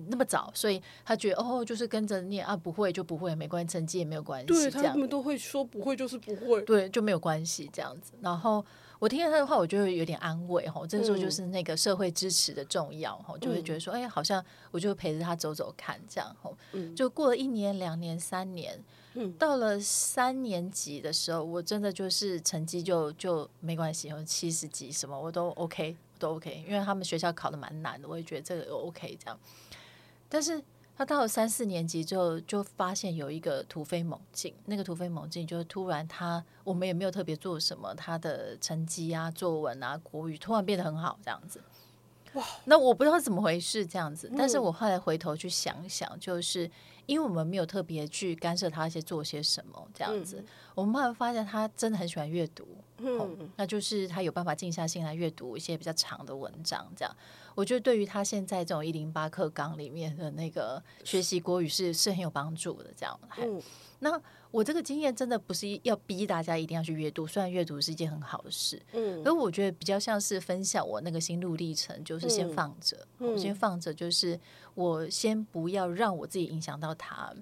[0.07, 4.45] 那么早，所以他觉得哦，就是跟着念啊，不会就不会，没关系，成绩也没有关系。
[4.45, 8.13] 对，他们都会说不会就是不会，对，就没有关系这样子。
[8.21, 8.63] 然后。
[8.99, 10.85] 我听了他的话，我就会有点安慰哈。
[10.85, 16.51] 这个时候就是那个社会支持的重要哈，嗯、就会觉得说，哎，好像我就陪着他走走看这样哈。
[16.73, 18.77] 嗯、就过了一年、两年、三年，
[19.13, 29.39] 嗯、到了三年级的时候，我真的就是成绩就就没关系，七十几什么我都 OK，都 OK，因为他们学校考的蛮难的，我也觉得这个 OK 这样。
[30.27, 30.61] 但是。
[30.99, 34.53] 他到了三四年级之后，就发现有一个突飞猛进。
[34.65, 41.61] 那个突飞猛进，就是突然他，我们也没有特别做什么，他的成绩啊、作文啊、国语突然变得很好，这样子。
[42.33, 42.45] 哇！
[42.65, 44.29] 那我不知道怎么回事，这样子。
[44.37, 46.69] 但是我后来回头去想想，就是
[47.05, 50.43] 因为我们没有特别去干涉他一些做些什么，这样子。
[50.75, 57.15] 我们慢慢发现他真的很喜欢阅读，嗯，那就是他有办法静下心来阅读一些比较长的文章，这样。
[57.55, 62.89] 我觉得对于他现在这种一零八课纲里面的那个学习国语是是很有帮助的。
[62.95, 63.61] 这样，嗯，
[63.99, 74.39] 那我这个经验真的不是要逼大家一定要去阅读，虽然阅读是一件很好的事，嗯，而我觉得比较像是分享我那个心路历程，就是先放着，我先放着，就是
[74.73, 77.33] 我先不要让我自己影响到他，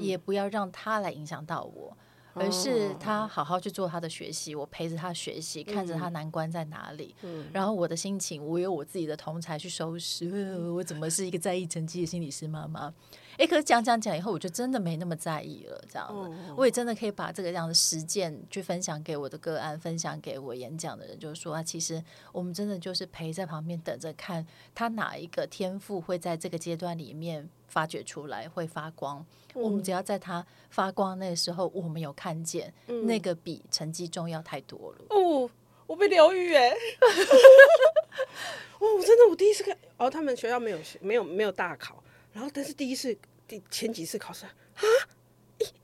[0.00, 1.96] 也不要让他来影响到我。
[2.34, 7.14] 而是他好好去做他的学习，我陪着他学习，看着他难关在哪里。
[7.22, 10.56] 嗯，然后我的心情，我有我自己的同才去收拾。
[10.72, 12.92] 我怎么是一个在意成绩的心理师妈妈？
[13.40, 15.82] 哎，可是讲讲讲以后，我就真的没那么在意了。
[15.90, 29.24] 这样子，我也真的可以把这个这样的实践去分享给我的个案，分享给我演讲的人，就是说啊，其实我们真的就是陪在旁边等着看他哪一个天赋会在这个阶段里面发掘出来，会发光。
[29.54, 34.98] 我们只要在他发光那个时候，我们有看见，嗯、那个比成绩重要太多了。
[35.08, 35.48] 哦，
[35.86, 36.70] 我被疗愈哎！
[38.78, 43.16] 哦，我真的，我第一次看，哦，他们学校没有没有没有大考，然后但是第一次
[43.50, 44.52] 第前几次考试啊，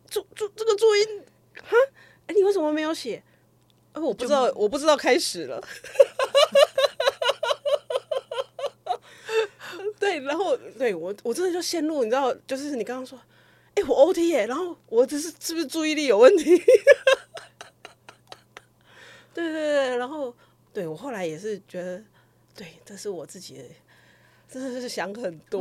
[0.09, 1.21] 注注这个注音
[1.57, 1.67] 啊，
[2.29, 3.21] 哎，你为什么没有写？
[3.93, 5.61] 哦，我不知道，我不知道开始了。
[9.99, 13.21] 对，然后对我我真的就陷入，你知道，就是你刚刚说。
[13.75, 16.57] 哎，我 OT 耶，然后我只是是不是注意力有问题？
[19.35, 20.33] 对对对，然后
[20.73, 22.01] 对我后来也是觉得，
[22.55, 23.65] 对，这是我自己的。
[24.49, 25.61] 真的是想很多，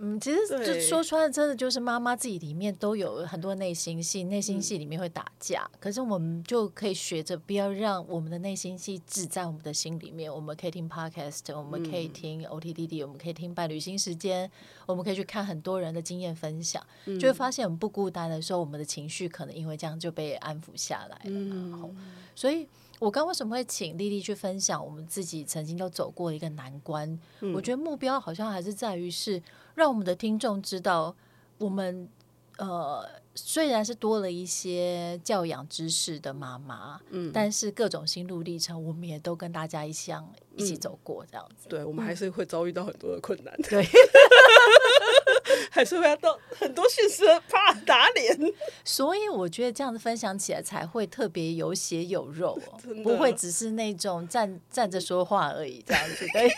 [0.00, 10.32] 嗯，嗯，其实就说穿了，真的就是妈妈自己里面都有很多内心戏，内心戏里面会打架，嗯、可是我们就可以学着不要让我们的内心戏只在我们的心里面。
[10.32, 14.50] 我们可以听 podcast，我们可以听 OTDD，我们可以听伴侣新时间，
[14.86, 21.20] 我们可以去看很多人的经验分享，嗯、就会发现我们不孤单的时候，我们的情绪可能因为这样就被安抚下来了。
[21.24, 21.96] 嗯，
[22.34, 22.68] 所以。
[23.00, 27.18] 我刚为什么会请丽丽去分享我们自己曾经都走过的一个难关？
[27.40, 29.42] 嗯、我觉得目标好像还是在于是
[29.74, 31.16] 让我们的听众知道，
[31.58, 32.06] 我们
[32.58, 41.68] 呃虽然是多了一些教养知识的妈妈，嗯，但是各种心路历程，我们也都跟大家一样一起走过，这样子。
[41.68, 43.56] 对，我们还是会遭遇到很多的困难。
[43.62, 43.84] 对。
[45.80, 48.38] 还是会要到很多现实怕打脸，
[48.84, 56.26] 所以我觉得这样子分享起来才会特别有血有肉，哦不会只是那种站站着说话而已这样子。
[56.34, 56.50] 对，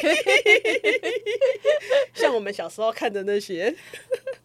[2.13, 3.73] 像我们小时候看的那些，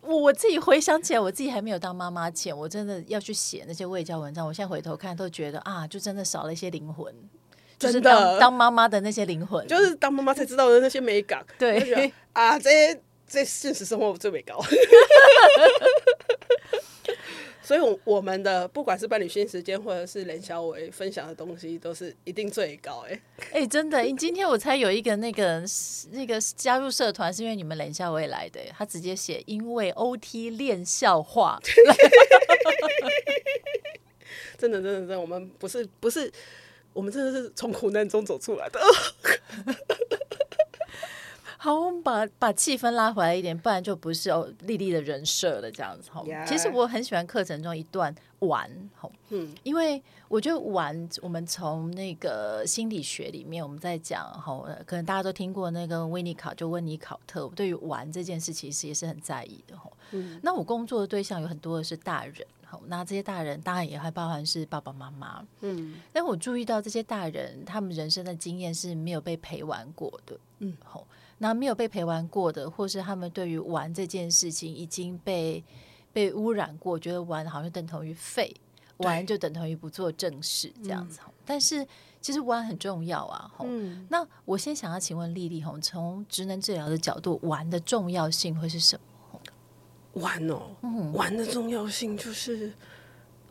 [0.02, 7.12] 我我自己回想起来，我自己还没有当妈妈前，我真的要去写那些卫教文章，我现在回头看都觉得啊，就真的少了一些灵魂，
[7.80, 11.44] 就是当当妈妈的那些灵魂，就是当妈妈才知道的那些美感。
[11.58, 13.02] 对啊，这些。
[13.28, 14.58] 在现实生活最为高，
[17.62, 23.06] 所以，我我们的不管是伴侣新时间，或者是连小伟分享的东西，都是一定最高。
[23.10, 25.62] 哎，哎，真的，今天我才有一个那个
[26.12, 31.60] 那个加入社团，是因为你们连小伟来的，他直接写因为 OT 练笑话，
[34.58, 36.32] 真的，真的，真的，我们不是不是，
[36.94, 38.80] 我们真的是从苦难中走出来的。
[41.67, 46.10] 好，我们把把气氛拉回来一点，不然就不是哦，丽丽的人设了这样子。
[46.10, 59.91] 好.其实我很喜欢课程中一段玩，好，嗯，因为我觉得玩，我们从那个心理学里面我们在讲，好，可能大家都听过那个温尼考，就温尼考特，我对于玩这件事其实也是很在意的，哈。
[60.12, 71.08] 嗯，那我工作的对象有很多的是大人，好，那这些大人当然也还包含是爸爸妈妈，嗯，但我注意到这些大人他们人生的经验是没有被陪玩过的，嗯，好。
[71.39, 75.63] 那没有被陪玩过的，或是他们对于玩这件事情已经被
[76.12, 78.51] 被污染过，觉得玩好像等同于废，
[78.97, 81.19] 玩就等同于不做正事这样子。
[81.27, 81.86] 嗯、但是
[82.19, 83.51] 其实玩很重要啊。
[83.63, 89.01] 嗯、那我先想要请问丽丽，吼，从职能治疗的角度，玩的重要性会是什么？
[90.19, 92.71] 玩哦，嗯、玩的重要性就是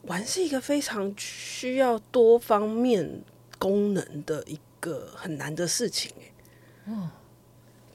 [0.02, 3.22] 玩是一个非常需要多方面
[3.58, 6.12] 功能的一个很难的事情，
[6.86, 7.10] 嗯。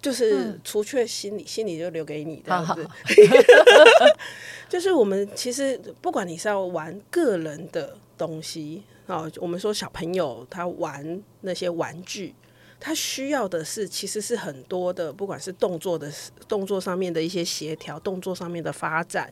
[0.02, 2.90] 就是除却心理，嗯、心理就留给你这样子。
[4.68, 12.34] 就是我们其实不管你是要玩个人的东西啊，我们说小朋友他玩那些玩具，
[12.82, 16.12] 他需要的是其实是很多的，不管是动作的
[16.50, 19.32] 动作上面的一些协调，动作上面的发展，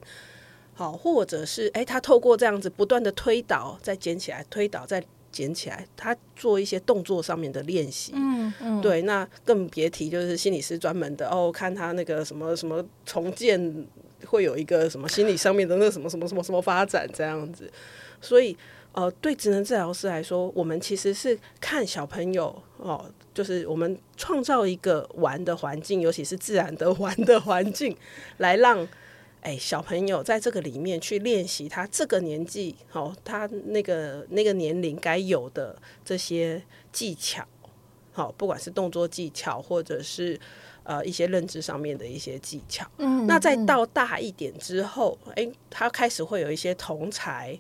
[0.74, 5.04] 好，或者是诶、欸，他透过这样子不断的推倒，再捡起来，推倒再。
[5.32, 13.88] 捡起来，他做一些动作上面的练习，嗯嗯，对，那更别提就是心理师专门的哦，看他那个什么什么重建
[14.26, 17.72] 会有一个什么心理上面的那个什么什么什么什么发展这样子，
[18.20, 18.58] 所以
[18.92, 27.96] 呃，对职能治疗师来说，我们其实是看小朋友哦，就是我们创造一个玩的环境，尤其是自然的玩的环境，
[28.38, 28.88] 来让。
[29.42, 36.62] 哎，小朋友在这个里面去练习他这个年纪，好，他那个那个年龄该有的这些
[36.92, 37.42] 技巧，
[38.12, 40.38] 好，不管是动作技巧，或者是
[40.84, 42.86] 呃一些认知上面的一些技巧。
[42.98, 47.58] 嗯，那再到大一点之后，哎，他开始会有一些同侪，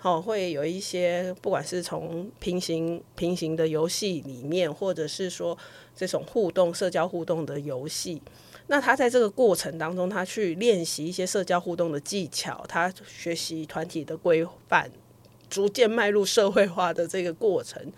[0.00, 5.58] 好，会有一些不管是从平行平行的游戏里面，或者是说
[5.96, 8.22] 这种互动社交互动的游戏。
[8.68, 14.88] 那他在这个过程当中，他去练习一些社交互动的技巧，他学习团体的规范，
[15.50, 17.92] 逐渐迈入社会化的这个过程，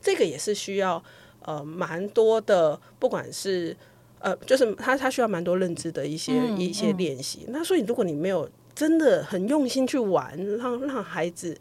[0.00, 1.02] 这个也是需要
[1.40, 3.76] 呃蛮多的，不管是
[4.20, 7.40] 呃，就是他他需要蛮多认知的一些、嗯、一些练习。
[7.48, 11.56] 嗯、那所以如果你没有真的很用心去玩，让让孩子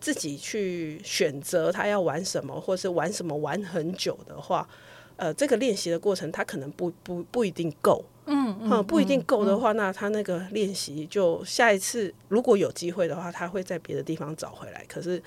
[0.00, 4.68] 自己去选择他要玩什么，或是玩什么玩很久的话。
[5.16, 14.82] 呃，这个练习的过程，他可能不不不一定够，嗯，嗯，不一定够的话，嗯、那他那个练习就下一次如果有机会的话，他会在别的地方找回来。
[14.88, 15.22] 可是，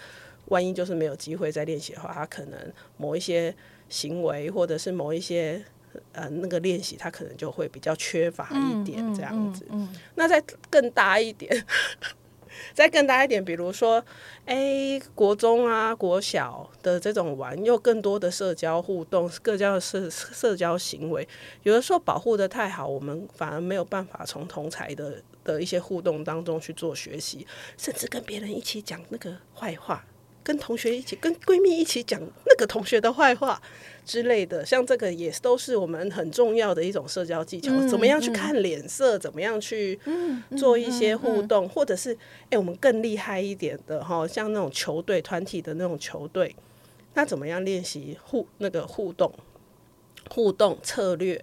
[0.45, 2.59] 万一就是没有机会再练习的话，他可能
[2.97, 3.55] 某一些
[3.87, 5.63] 行为或者是某一些
[6.11, 9.65] 呃那个练习，他可能就会比较缺乏一点这样子。
[9.69, 11.65] 嗯，嗯，嗯，嗯，那再更大一点。
[12.71, 14.03] 再更大一点，比如说，
[14.45, 21.27] 哎、欸，国中啊、国小的这种玩，又更多的社交互动、各交的社社交行为，
[21.63, 30.05] 有的时候保护的太好，我们反而没有办法从同才的的一些互动当中去做学习，甚至跟别人一起讲那个坏话。
[30.43, 33.61] 跟同学一起，跟闺蜜一起讲那个同学的坏话
[34.05, 37.71] 之类的，像这个也都是我们很重要的一种社交技巧。
[37.71, 39.17] 嗯、怎么样去看脸色？
[39.17, 39.97] 嗯、怎么样去
[40.57, 41.67] 做一些互动？
[41.69, 46.53] 或者是，哎、欸，我们更厉害一点的哈，像那种球队团体的那种球队，
[47.13, 49.31] 那怎么样练习互那个互动、
[50.29, 51.41] 互动策略，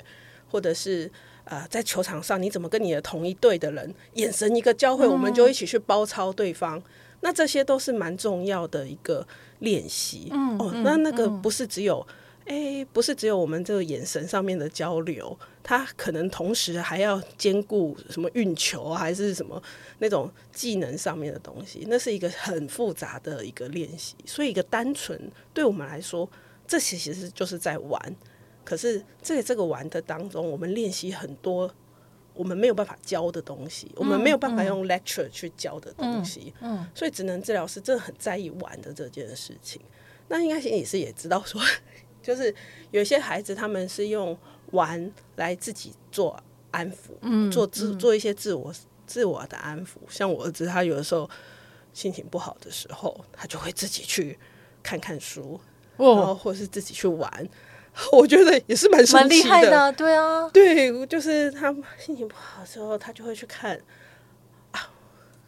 [0.50, 1.10] 或者是
[1.44, 6.82] 呃，在球场上你怎么跟你的同一队的人眼神一个交汇，我们就一起去包抄对方。
[7.20, 9.26] 嗯、那这些都是蛮重要的一个
[9.60, 10.28] 练习。
[10.32, 12.06] 嗯，哦，那那个不是只有。
[12.46, 19.62] 哎、欸，不是只有我们这个眼神上面的交流，它可能同时还要兼顾什么运球啊，还是什么
[20.00, 24.16] 那种技能上面的东西，那是一个很复杂的一个练习。
[24.26, 26.28] 所以，一个单纯对我们来说，
[26.66, 28.16] 这其实就是在玩。
[28.64, 31.72] 可是，在这个玩的当中，我们练习很多
[32.34, 36.54] 我们没有办法教的东西，我们没有办法用 lecture 去教的东西。
[36.60, 39.80] 嗯，嗯，所以职能治疗师真的很在意玩的这件事情。
[40.28, 41.60] 那应该心理师也知道说。
[42.22, 42.54] 就是
[42.90, 44.36] 有些孩子，他们是用
[44.72, 46.38] 玩来自己做
[46.70, 48.70] 安抚，嗯，做自做一些自我
[49.06, 49.96] 自我的安抚。
[50.06, 51.28] 像我儿子，他有的时候
[51.94, 54.38] 心情不好的时候，他就会自己去
[54.82, 55.58] 看看书，
[55.96, 57.48] 哦，然后或是自己去玩。
[58.12, 63.80] 我觉得也是蛮蛮厉害的，对啊，对，就是他心情不好的时候，他就会去看
[64.70, 64.90] 啊。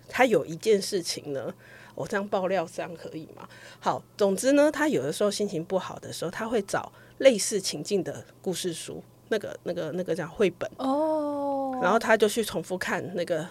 [0.08, 1.52] 他有一件事情呢。
[1.94, 3.46] 我这样爆料这样可以吗？
[3.78, 13.46] 好，总之呢，他有的时候心情不好的时候，他会找类似情境的故事书，那个、那个、那个叫绘本哦，然后他就去重复看那个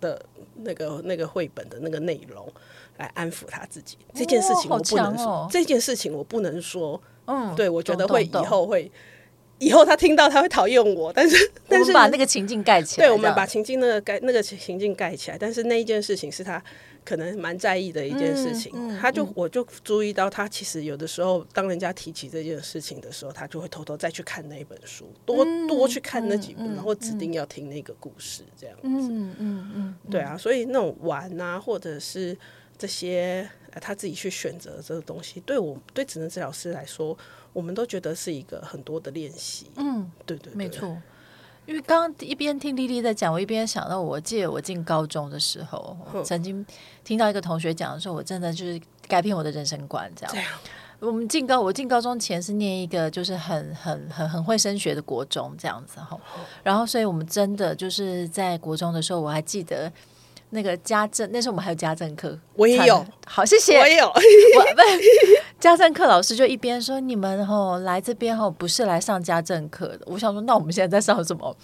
[0.00, 0.20] 的、
[0.56, 2.52] 那个、那个绘本的那个内容，
[2.96, 3.96] 来安抚他自己。
[4.12, 7.00] 这件事情我不能说，哦、这件事情我不能说。
[7.26, 8.90] 嗯，对，我觉得会以后会。
[9.58, 16.62] 以后他听到他会讨厌我，但是 但是把那个情境盖起来，对，我们把情境那个盖那个情境盖起来，但是那一件事情是他
[17.02, 29.94] 可能蛮在意的一件事情，嗯嗯、他就我就注意到他其实有的时候当人家提起这件事情的时候，他就会偷偷再去看那一本书，多多去看那几本，嗯、然后指定要听那个故事这样子，嗯嗯嗯，嗯。
[30.10, 32.36] 对啊，所以那种玩啊，或者是
[32.76, 33.48] 这些
[33.80, 37.16] 他自己去选择这个东西，对我对职能治疗师来说。
[37.52, 40.94] 我们都觉得是一个很多的练习，嗯，对对，对，没错。
[41.64, 46.66] 因为刚刚一边听丽丽在讲，我一边想到，我记得我进高中的时候，嗯、曾经
[47.02, 50.34] 听到一个同学讲的时候，我真的就是改变我的人生观，这样。
[50.34, 50.50] 这样
[50.98, 56.20] 我们进高，我进高中前是念一个就是很很很很会升学的国中，这样子哈。
[56.62, 59.90] 然后，所以我们真的就是在国中的时候，我还记得。
[60.56, 63.04] 那个家政，那时候我们还有家政课，我也有。
[63.26, 63.78] 好，谢谢。
[63.78, 64.10] 我也有。
[65.60, 71.54] 家政课老师就一边说：“你们哦来这边哦不是来上家政课的。”我想说，那我们现在在上什么？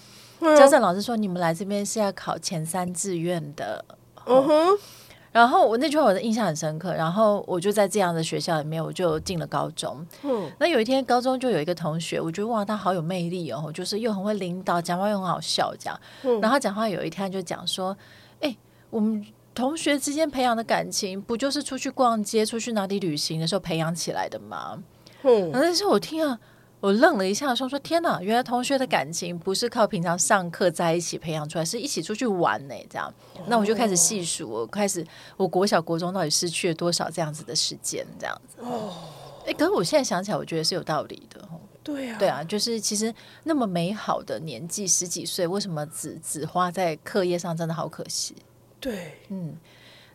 [0.41, 3.83] 嗯、家政老师说：“你们来这边是要考前三志愿的。”
[4.27, 4.77] 嗯哼。
[5.31, 6.93] 然后我那句话我的印象很深刻。
[6.93, 10.05] 然后我就在这样的学校里面，我就进了高中。
[10.21, 10.51] 嗯。
[10.59, 15.99] 那有一天高中就有一个同学，我觉得哇，他好有魅力哦，就是又很会领导，讲话又很好笑，这样。
[16.23, 16.39] 嗯。
[16.41, 17.97] 然后讲话有一天就讲说：“哎。”
[18.93, 19.25] 我们
[19.55, 24.83] 同学之间培养的感情，不就是出去逛街、出去哪里旅行的时候培养起来的吗？
[25.23, 26.39] 嗯，但是我听啊，
[26.79, 32.75] 我愣了一下，说说天哪，原来同学的感情不是靠平常上课在一起培养出来，是一起出去玩呢。
[32.87, 33.11] 这样，
[33.47, 35.03] 那我就开始细数，我开始
[35.37, 38.57] 我国小、国中到底失去了多少这样子的时间，这样子。
[38.59, 38.93] 哦，
[39.47, 41.41] 哎，可是我现在想起来，我觉得是有道理的。
[41.83, 43.11] 对啊，对啊，就是其实
[43.43, 48.35] 那么美好的年纪，十几岁，为什么只只花在课业上，真的好可惜。
[48.83, 49.55] 对，嗯，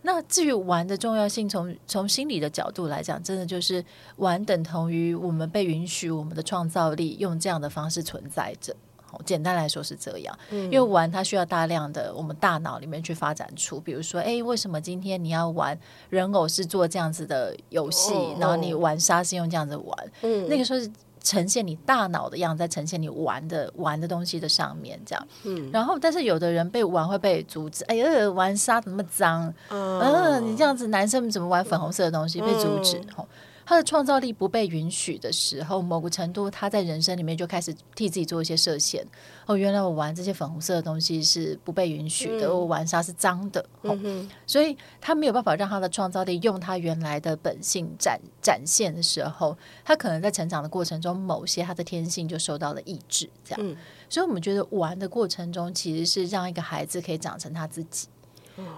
[0.02, 3.82] 那至于玩的重要性，从从心理的角度来讲，真的就是
[4.16, 8.76] 玩等同于我们被允许我们的创造力用这样的方式存在着。
[9.24, 15.76] 简单来说是这样，嗯、因为玩它需要大量的我们大脑里面去发展出，比如说，哎，为什么今天你要玩
[16.10, 20.90] 人偶是做这样子的游戏，哦、然后你玩沙是用这样子玩，嗯，那个时候是。
[21.28, 25.28] 呈现你大脑的样子，在呈现你玩的玩的东西的上面，这样。
[25.44, 25.70] 嗯。
[25.70, 27.84] 然后，但是有的人被玩会被阻止。
[27.84, 29.52] 哎呀，玩沙怎么那么脏？
[29.68, 30.40] 嗯、呃。
[30.40, 32.40] 你这样子，男生们怎么玩粉红色的东西？
[32.40, 32.98] 被阻止。
[33.18, 33.26] 嗯
[33.68, 39.06] 他的创造力不被允许的时候，某个程度他在人生里面就开始替自己做一些设限。
[39.44, 43.60] 哦，原来我玩这些粉红色的东西是不被允许的，嗯、我玩沙是脏的。
[43.82, 49.54] 哦，嗯、哼所以他没有办法让他的创造力用他原来的本性展展现的时候，
[49.84, 53.28] 他可能在成长的过程中，某些他的天性就受到了抑制。
[53.44, 53.76] 这样，嗯、
[54.08, 58.08] 所以我们觉得玩的过程中，其实是让一个孩子可以长成他自己。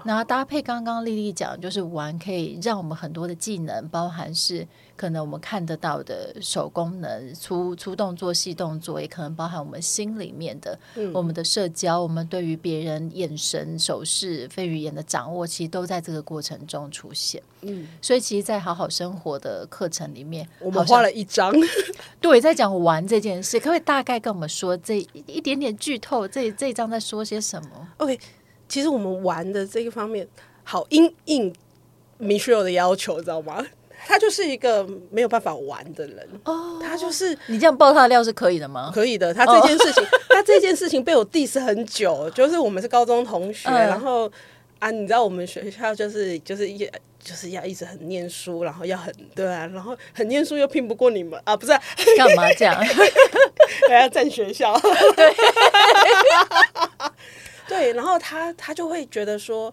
[0.05, 4.67] 那搭配刚刚丽丽讲，就是玩可以让我们很多的技能，包含是
[4.97, 17.43] 可能我们看得到的手功能、粗粗动作、细动作，也可能包含我们心里面的、嗯、我们的社交，我们对于别人眼神、手势、非语言的掌握，其实都在这个过程中出现。
[17.63, 21.53] 嗯，所以其实，在好好生活的课程里面，我们画了一张，
[22.21, 26.27] 对，在讲玩这件事，可不可以大概跟我们说这一点点剧透？
[26.27, 28.19] 这这一章在说些什么？OK。
[28.71, 30.27] 其实我们玩的这个方面，
[30.65, 31.53] 好因应
[32.19, 33.63] Michelle 的要求，知道吗？
[34.07, 36.27] 他就是一个没有办法玩的人。
[36.45, 38.91] 哦，他就是你这样爆他的料是可以的吗？
[38.95, 39.35] 可以的。
[39.35, 44.31] 他这件事情， 他这件事情被我 diss 很久，就是我们是高中同学，然后
[44.79, 46.89] 啊，你知道我们学校就是就是一。
[47.23, 51.83] 就是要一直很念书，然后要很对啊，然后很念书又拼不过你们啊，不是、啊？
[52.17, 52.75] 干嘛这样？
[53.91, 54.75] 还要占学校？
[54.81, 55.35] 对，
[57.71, 59.73] 对，然后他他就会觉得说，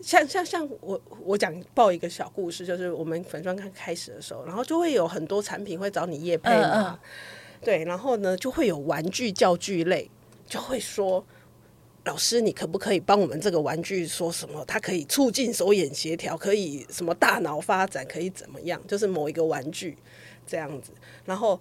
[0.00, 6.98] 像像像我我讲报一个小故事，就是我们粉专刚开始的时候，然后就会有很多产品会找你业配嘛，嗯嗯
[7.60, 10.08] 对，然后呢就会有玩具教具类，
[10.46, 11.24] 就会说。
[12.06, 14.62] 老师，你可不可以帮我们这个玩具说什么？
[14.66, 18.78] 它可以促进手眼协调，可以什么大脑发展，可以怎么样？
[18.86, 19.96] 就是某一个玩具
[20.46, 20.92] 这样子。
[21.24, 21.58] 然后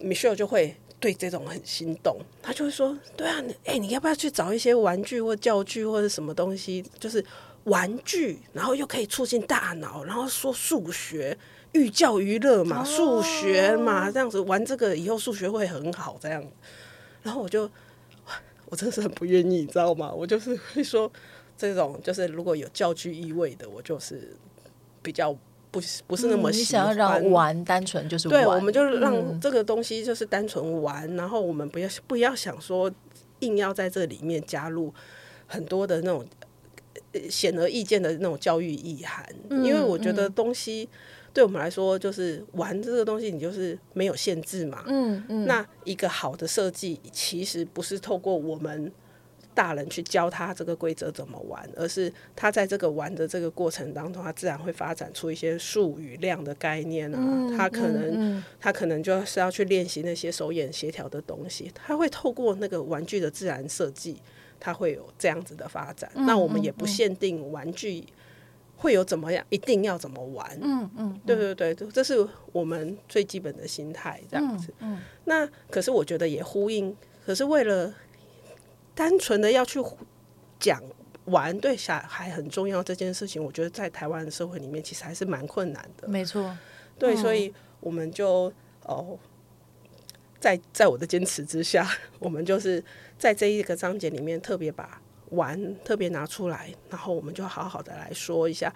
[0.00, 6.84] Michelle 就会对这种很心动，他就会说：“对啊，哎、欸，你要不要去找一些玩具或教具或者什么东西？
[6.98, 7.24] 就是
[7.64, 11.36] 玩具，然后又可以促进大脑，然后说数学，
[11.72, 16.44] 寓教于乐嘛，数学嘛，这样子玩这个以后数学会很好这样。”
[17.22, 17.70] 然后我就。
[18.70, 20.12] 我真的是很不愿意，你知道吗？
[20.12, 21.10] 我就是会说，
[21.56, 24.36] 这种就是如果有教具意味的，我就是
[25.00, 25.34] 比较
[25.70, 26.58] 不不是那么喜欢。
[26.58, 32.90] 嗯、你想要让玩单纯就是玩，对，我们就让这个东西就是单纯玩，嗯、然后我们不要不要想说
[33.40, 34.92] 硬要在这里面加入
[35.46, 36.24] 很多的那种
[37.30, 40.88] 显而易见的那种教育意涵，嗯、因为我觉得东西。
[41.30, 44.82] 对我们来说，就是玩这个东西，你就是没有限制嘛。
[44.88, 45.44] 嗯嗯。
[45.46, 48.90] 那一个好的设计，其实不是透过我们
[49.58, 57.18] 大人去教他这个规则怎么玩，而是他在这个玩的这个过程当中，他自然会发展出一些数与量的概念啊。
[57.56, 61.68] 他可能他可能就是要去练习那些手眼协调的东西。
[61.74, 64.22] 他会透过那个玩具的自然设计，
[64.60, 66.08] 他会有这样子的发展。
[66.14, 68.04] 那我们也不限定玩具。
[68.80, 69.44] 会有怎么样？
[69.50, 70.56] 一定要怎么玩？
[70.62, 74.72] 嗯嗯，对对对，这是我们最基本的心态，这样子。
[74.78, 76.96] 嗯，那可是我觉得也呼应，
[77.26, 77.92] 可是为了
[78.98, 79.78] 单纯的要去
[80.58, 80.82] 讲
[81.26, 86.08] 玩对小孩很重要这件事情，我觉得在台湾的社会里面其实还是蛮困难的。
[86.08, 86.58] 没错，
[86.98, 89.16] 对，所以我们就哦，
[90.40, 91.88] 在在我的坚持之下，
[92.18, 92.82] 我们就是
[93.16, 95.00] 在这一个章节里面特别把。
[95.32, 98.74] 玩特别拿出来，然后我们就好好的来说一下。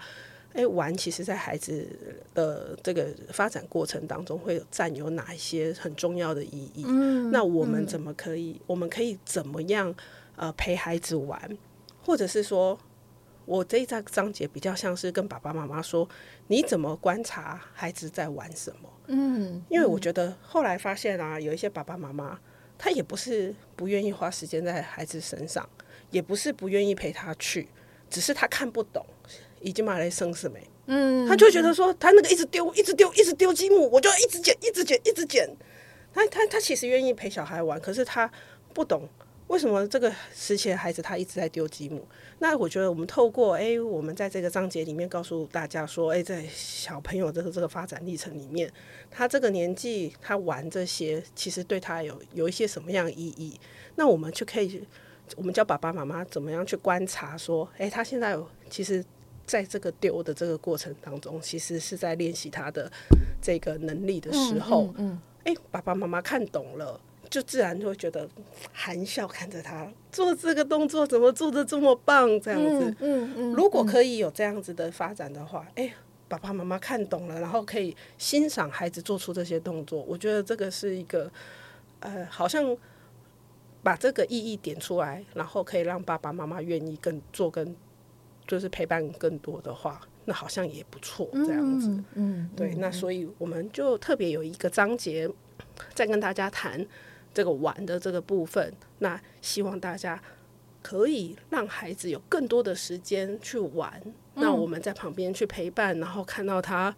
[0.53, 1.87] 诶，玩其实在孩子
[2.33, 6.83] 的这个发展过程当中，会有占有哪一些很重要的意义？
[6.87, 8.51] 嗯，那我们怎么可以？
[8.51, 9.93] 嗯、我们可以怎么样？
[10.35, 11.57] 呃，陪孩子玩，
[12.03, 12.77] 或者是说，
[13.45, 16.07] 我这一章章节比较像是跟爸爸妈妈说，
[16.47, 18.89] 你怎么观察孩子在玩什么？
[19.07, 22.39] 嗯，因为我觉得后来发现啊，有一些爸爸妈妈，
[22.77, 25.67] 他也不是不愿意花时间在孩子身上。
[26.09, 27.67] 也不是不愿意陪他去，
[28.07, 29.03] 只是他看不懂，
[29.63, 30.61] 已经买来生死没？
[30.85, 35.49] 嗯，他就觉得说他那个一直丢，一直丢，一直丢积木，我就一直捡，一直捡，一直捡。
[36.13, 38.29] 他他他其实愿意陪小孩玩，可是他
[38.73, 39.07] 不懂
[39.47, 42.05] 为什么这个时期的孩子他一直在丢积木。
[42.39, 48.71] 那我觉得我们透过哎，我们在这个章节里面告诉大家说，哎，在小朋友的这个发展历程里面，
[49.09, 53.59] 他这个年纪他玩这些，其实对他有有一些什么样的意义？
[53.95, 54.85] 那我们就可以。
[55.37, 58.37] 我们教爸爸妈妈怎么样去观察，说，诶，他现在
[58.69, 59.03] 其实
[59.45, 62.91] 在这个丢的这个过程当中，其实是在练习他的
[63.41, 68.27] 这个能力的时候，嗯，诶，爸爸妈妈看懂了，就自然就会觉得
[68.71, 75.93] 含笑看着他做这个动作，怎么做的这么棒，这样子，嗯嗯，如果可以有这样子的发展的话，诶，
[76.27, 81.31] 爸爸妈妈看懂了，然后可以欣赏孩子做出这些动作，我觉得这个是一个，
[81.99, 82.77] 呃，好像。
[83.85, 87.75] 把这个意义点出来，然后可以让爸爸妈妈愿意更做更，
[88.47, 91.89] 就是陪伴更多的话，那好像也不错，这样子。
[91.89, 92.73] 嗯，嗯对。
[92.75, 95.29] 嗯、那所以我们就特别有一个章节，
[95.93, 96.85] 在跟大家谈
[97.33, 98.73] 这个玩的这个部分。
[98.99, 100.21] 那希望大家
[100.81, 104.01] 可以让孩子有更多的时间去玩。
[104.05, 106.95] 嗯、那我们在旁边去陪伴，然后看到他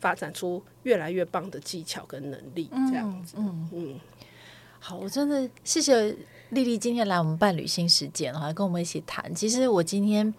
[0.00, 3.34] 发展出越来越棒的技巧跟能力，这样子。
[3.38, 3.92] 嗯嗯。
[3.94, 4.00] 嗯
[4.78, 6.14] 好，我真的谢谢
[6.50, 9.34] 丽丽今天来我们伴侣新时间，然后跟我们一起谈。
[9.34, 10.34] 其实我今天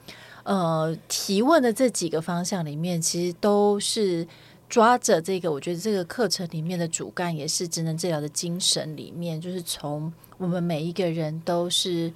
[0.46, 4.26] 呃提问的这几个方向里面，其实都是
[4.70, 12.12] 抓着这个，我觉得这个课程里面的主干也是职能治疗的精神里面，就是从我们每一个人都是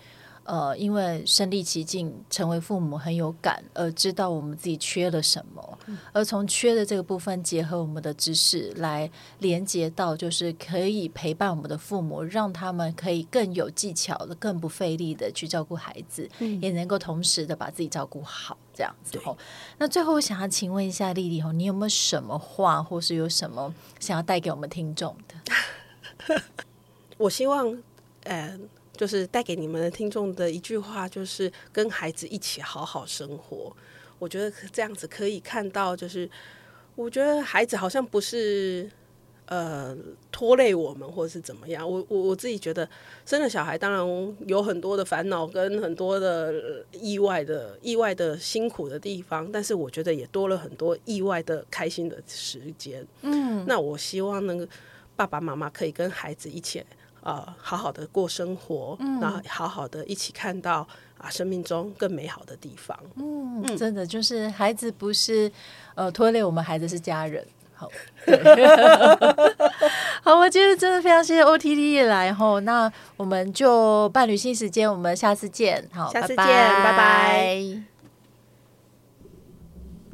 [0.49, 19.21] 呃，因为身历其境，成为父母很有感，而知道我们自己缺了什么，嗯、而从缺的这个部分，结合我们的知识来连接到，就是可以陪伴我们的父母，让他们可以更有技巧的、更不费力的去照顾孩子，嗯、也能够同时的把自己照顾好，这样子。
[19.25, 19.37] 哦
[19.77, 26.41] 那最后我想要请问一下丽丽，你有没有什么话，或是有什么想要带给我们听众的？
[27.19, 27.77] 我希望，
[28.23, 28.59] 呃。
[28.99, 33.73] 就是带给你们的听众的一句话，就是跟孩子一起好好生活。
[34.19, 36.29] 我觉得这样子可以看到，就是
[36.95, 38.91] 我觉得孩子好像不是
[39.45, 39.95] 呃
[40.33, 41.89] 拖累我们，或者是怎么样。
[41.89, 42.85] 我我我自己觉得
[43.25, 53.07] 生了小孩，当然有很多的烦恼跟很多的意外的意外的辛苦的地方，但是我觉得也多了很多意外的开心的时间。
[53.21, 54.67] 嗯，那我希望那个
[55.15, 56.83] 爸爸妈妈可以跟孩子一起。
[57.21, 62.97] 呃，好好的过生活，嗯、然后好好的一起看到啊，生命中更美好的地方。
[63.15, 65.51] 嗯，嗯真的就是孩子不是
[65.95, 67.45] 呃拖累我们，孩子是家人。
[67.73, 67.89] 好，
[70.21, 75.87] 好，我今天真的非常谢谢 OTD 也来吼，那我们就伴侣新时间，我们下次见。
[75.93, 76.91] 好，下次见，拜拜。
[76.91, 77.98] 拜拜。